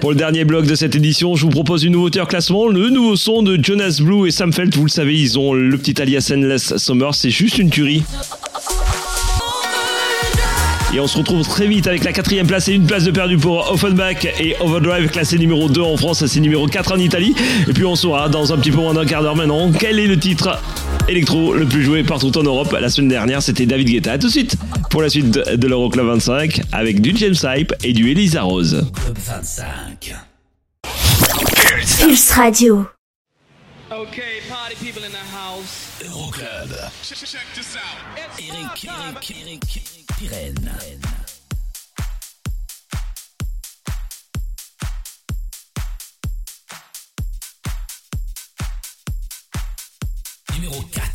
Pour 0.00 0.10
le 0.10 0.16
dernier 0.16 0.44
bloc 0.44 0.64
de 0.64 0.76
cette 0.76 0.94
édition, 0.94 1.34
je 1.34 1.42
vous 1.42 1.50
propose 1.50 1.82
une 1.82 1.94
nouveauté 1.94 2.20
en 2.20 2.26
classement, 2.26 2.68
le 2.68 2.90
nouveau 2.90 3.16
son 3.16 3.42
de 3.42 3.58
Jonas 3.60 3.98
Blue 4.00 4.28
et 4.28 4.30
Sam 4.30 4.52
Felt. 4.52 4.76
Vous 4.76 4.84
le 4.84 4.88
savez, 4.88 5.20
ils 5.20 5.36
ont 5.36 5.52
le 5.52 5.76
petit 5.76 6.00
alias 6.00 6.30
Endless 6.32 6.76
Summer, 6.76 7.12
c'est 7.12 7.30
juste 7.30 7.58
une 7.58 7.70
tuerie. 7.70 8.04
Et 10.94 11.00
on 11.00 11.08
se 11.08 11.18
retrouve 11.18 11.44
très 11.44 11.66
vite 11.66 11.88
avec 11.88 12.04
la 12.04 12.12
quatrième 12.12 12.46
place 12.46 12.68
et 12.68 12.74
une 12.74 12.86
place 12.86 13.02
de 13.02 13.10
perdu 13.10 13.36
pour 13.36 13.72
Offenbach 13.72 14.26
et 14.38 14.54
Overdrive, 14.60 15.10
classé 15.10 15.38
numéro 15.38 15.68
2 15.68 15.80
en 15.80 15.96
France, 15.96 16.24
c'est 16.24 16.40
numéro 16.40 16.68
4 16.68 16.92
en 16.92 16.98
Italie. 16.98 17.34
Et 17.68 17.72
puis 17.72 17.84
on 17.84 17.96
saura 17.96 18.28
dans 18.28 18.52
un 18.52 18.58
petit 18.58 18.70
peu 18.70 18.78
moins 18.78 18.94
d'un 18.94 19.06
quart 19.06 19.22
d'heure 19.22 19.34
maintenant 19.34 19.72
quel 19.72 19.98
est 19.98 20.06
le 20.06 20.16
titre 20.16 20.62
électro 21.08 21.54
le 21.54 21.66
plus 21.66 21.82
joué 21.82 22.04
partout 22.04 22.36
en 22.38 22.44
Europe. 22.44 22.76
La 22.80 22.90
semaine 22.90 23.08
dernière, 23.08 23.42
c'était 23.42 23.66
David 23.66 23.88
Guetta. 23.88 24.12
À 24.12 24.18
tout 24.18 24.28
de 24.28 24.32
suite 24.32 24.56
pour 24.96 25.02
la 25.02 25.10
suite 25.10 25.30
de, 25.30 25.56
de 25.56 25.68
l'Euroclub 25.68 26.06
25 26.06 26.62
avec 26.72 27.02
du 27.02 27.14
James 27.18 27.34
Hype 27.44 27.74
et 27.84 27.92
du 27.92 28.10
Elisa 28.10 28.44
Rose. 28.44 28.90
Club 28.94 29.18
25. 29.18 30.14
Pulse 32.00 32.30
Radio. 32.30 32.86
Okay, 33.90 34.40
party 34.48 34.74
people 34.82 35.04
in 35.04 35.10
the 35.10 35.18
house. 35.36 36.00
Euroclub. 36.02 36.70
Check 37.02 37.44
this 37.54 37.76
out. 37.76 37.82
Eric, 38.38 38.86
Eric, 38.86 39.36
Eric, 39.42 40.06
Pirenne. 40.16 40.72
Numéro 50.54 50.80
4. 50.90 51.05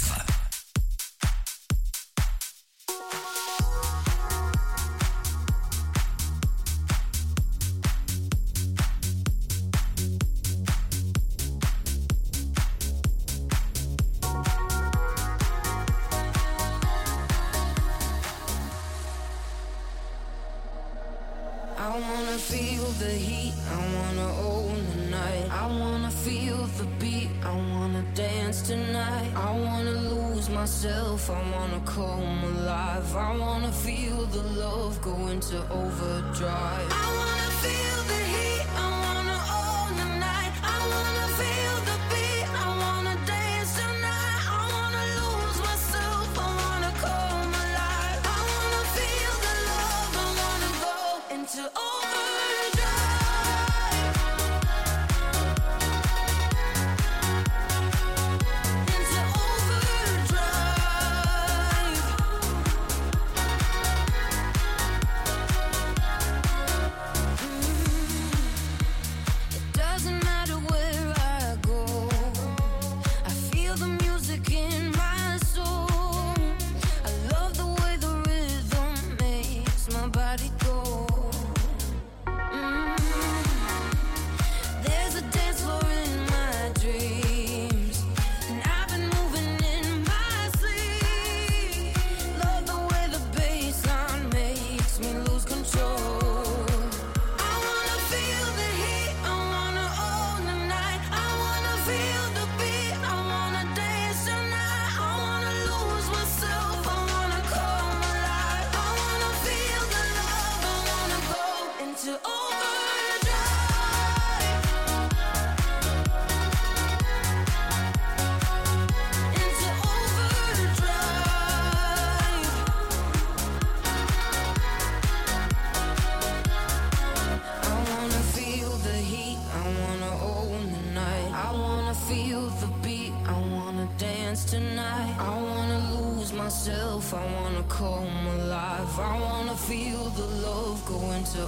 Love 35.53 35.69
go 35.69 35.73
into 35.73 35.73
overdrive. 35.73 36.80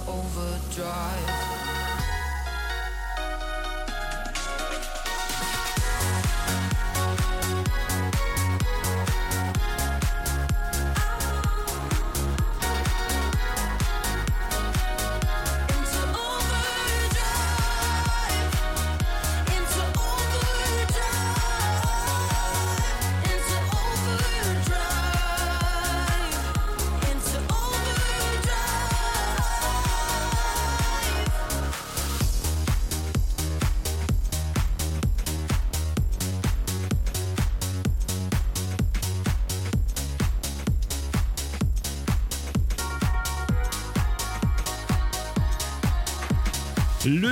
Go 0.06 0.43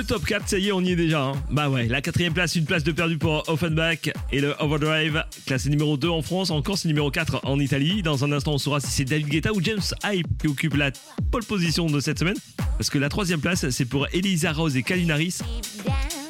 Top 0.07 0.25
4, 0.25 0.49
ça 0.49 0.57
y 0.57 0.67
est, 0.67 0.71
on 0.71 0.81
y 0.81 0.91
est 0.91 0.95
déjà. 0.95 1.21
hein. 1.23 1.33
Bah 1.49 1.69
ouais, 1.69 1.87
la 1.87 2.01
quatrième 2.01 2.33
place, 2.33 2.55
une 2.55 2.65
place 2.65 2.83
de 2.83 2.91
perdu 2.91 3.17
pour 3.17 3.43
Offenbach 3.47 4.09
et 4.31 4.41
le 4.41 4.53
Overdrive, 4.59 5.23
classé 5.45 5.69
numéro 5.69 5.97
2 5.97 6.09
en 6.09 6.21
France, 6.21 6.51
encore 6.51 6.77
c'est 6.77 6.87
numéro 6.87 7.09
4 7.09 7.41
en 7.43 7.59
Italie. 7.59 8.03
Dans 8.03 8.23
un 8.23 8.31
instant, 8.31 8.53
on 8.53 8.57
saura 8.57 8.79
si 8.79 8.87
c'est 8.91 9.05
David 9.05 9.27
Guetta 9.29 9.53
ou 9.53 9.61
James 9.61 9.81
Hype 10.03 10.27
qui 10.39 10.47
occupe 10.47 10.75
la 10.75 10.91
pole 11.31 11.43
position 11.45 11.85
de 11.87 11.99
cette 11.99 12.19
semaine. 12.19 12.37
Parce 12.77 12.89
que 12.89 12.97
la 12.99 13.09
troisième 13.09 13.39
place, 13.39 13.69
c'est 13.69 13.85
pour 13.85 14.07
Elisa 14.13 14.51
Rose 14.51 14.75
et 14.77 14.83
Kalinaris. 14.83 15.39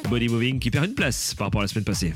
Body 0.08 0.28
Moving 0.28 0.58
qui 0.60 0.70
perd 0.70 0.86
une 0.86 0.94
place 0.94 1.34
par 1.34 1.48
rapport 1.48 1.60
à 1.60 1.64
la 1.64 1.68
semaine 1.68 1.84
passée. 1.84 2.12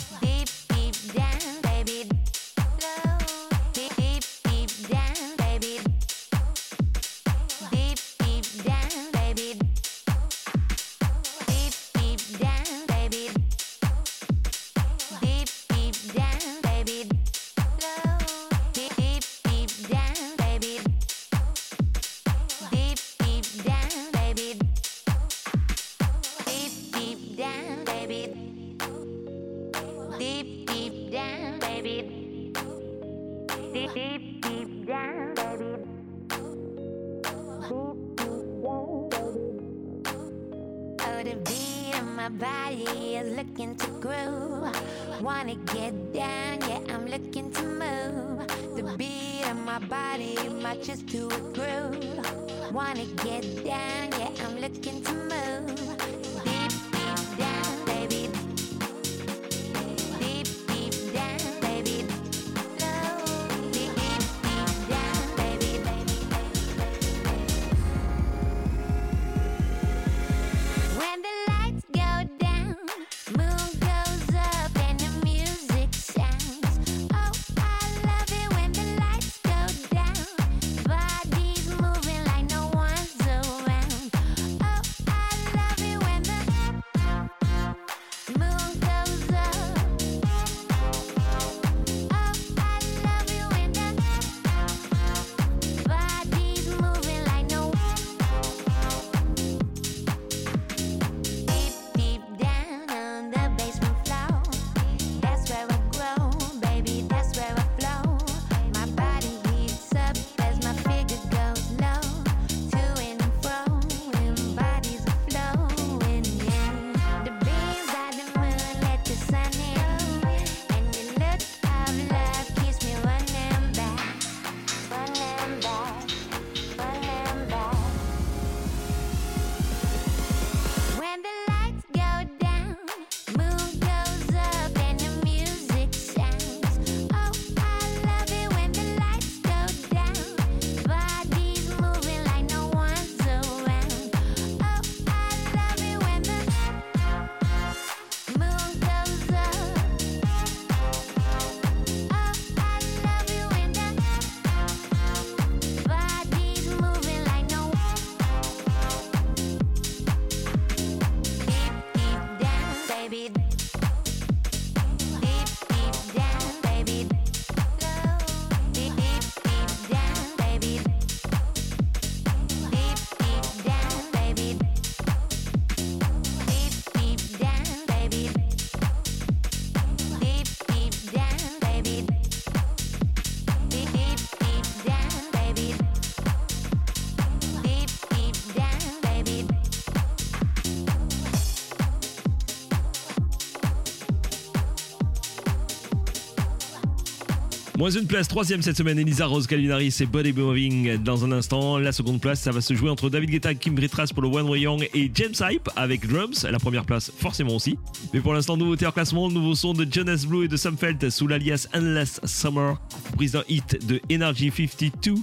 Moins 197.79 197.91
une 197.91 198.09
place, 198.09 198.27
troisième 198.27 198.61
cette 198.61 198.77
semaine, 198.77 198.99
Elisa 198.99 199.27
Rose 199.27 199.47
Calvinari, 199.47 199.93
c'est 199.93 200.05
Body 200.05 200.33
Moving. 200.33 200.97
Dans 200.97 201.25
un 201.25 201.31
instant, 201.31 201.79
la 201.79 201.93
seconde 201.93 202.21
place, 202.21 202.41
ça 202.41 202.51
va 202.51 202.61
se 202.61 202.75
jouer 202.75 202.91
entre 202.91 203.09
David 203.09 203.31
Guetta, 203.31 203.55
Kim 203.55 203.79
Ritras 203.79 204.11
pour 204.13 204.25
le 204.25 204.29
One 204.29 204.49
Way 204.49 204.61
Young 204.63 204.89
et 204.93 205.09
James 205.15 205.35
Hype 205.41 205.71
avec 205.77 206.09
Drums. 206.09 206.45
La 206.51 206.59
première 206.59 206.85
place, 206.85 207.13
forcément 207.17 207.55
aussi. 207.55 207.79
Mais 208.13 208.19
pour 208.19 208.35
l'instant, 208.35 208.57
nouveauté 208.57 208.85
en 208.85 208.91
classement, 208.91 209.31
nouveau 209.31 209.55
son 209.55 209.75
de 209.75 209.87
Jonas 209.89 210.25
Blue 210.27 210.47
et 210.47 210.49
de 210.49 210.57
Sam 210.57 210.77
Felt 210.77 211.09
sous 211.09 211.29
l'alias 211.29 211.69
Endless 211.73 212.21
Summer, 212.25 212.81
prise 213.15 213.31
d'un 213.31 213.45
hit 213.49 213.87
de 213.87 214.01
Energy 214.13 214.51
52 214.51 215.15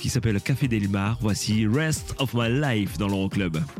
qui 0.00 0.08
s'appelle 0.08 0.40
Café 0.40 0.66
Del 0.66 0.88
Mar. 0.88 1.16
Voici 1.20 1.64
Rest 1.64 2.16
of 2.18 2.34
My 2.34 2.48
Life 2.50 2.98
dans 2.98 3.06
l'Euroclub. 3.06 3.52
Club. 3.52 3.79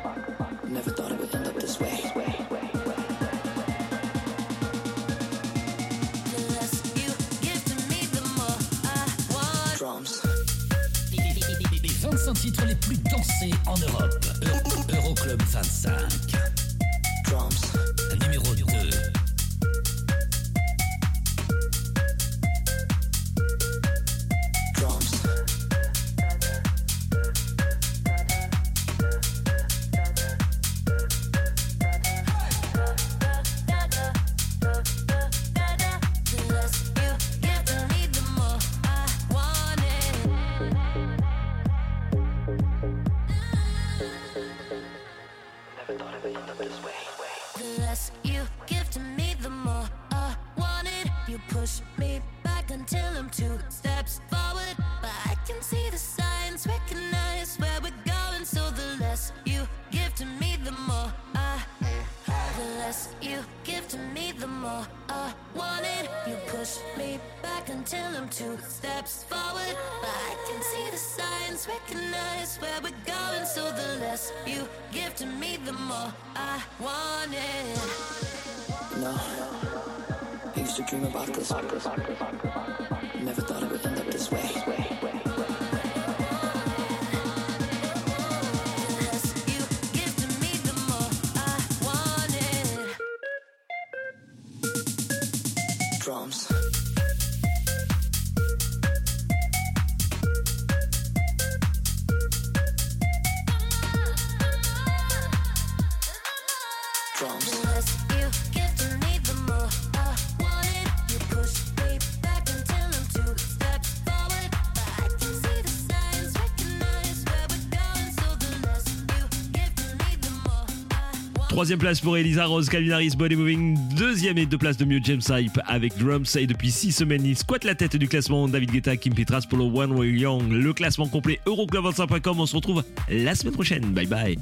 Troisième 121.61 121.77
place 121.77 121.99
pour 122.01 122.17
Elisa 122.17 122.47
Rose, 122.47 122.69
Calvinaris, 122.69 123.11
Body 123.15 123.35
Moving. 123.35 123.77
Deuxième 123.95 124.39
et 124.39 124.47
deux 124.47 124.57
places 124.57 124.77
de 124.77 124.83
mieux, 124.83 124.99
James 125.03 125.21
Hype 125.29 125.59
avec 125.67 125.95
Drums. 125.95 126.35
Et 126.35 126.47
depuis 126.47 126.71
six 126.71 126.91
semaines, 126.91 127.23
il 127.23 127.37
squatte 127.37 127.65
la 127.65 127.75
tête 127.75 127.97
du 127.97 128.07
classement. 128.07 128.47
David 128.47 128.71
Guetta, 128.71 128.97
Kim 128.97 129.13
Petras 129.13 129.45
pour 129.47 129.59
le 129.59 129.65
One 129.65 129.91
Way 129.91 130.09
Young. 130.09 130.51
Le 130.51 130.73
classement 130.73 131.07
complet, 131.07 131.39
euroclub25.com. 131.45 132.39
On 132.39 132.47
se 132.47 132.55
retrouve 132.55 132.83
la 133.11 133.35
semaine 133.35 133.53
prochaine. 133.53 133.85
Bye 133.91 134.07
bye. 134.07 134.39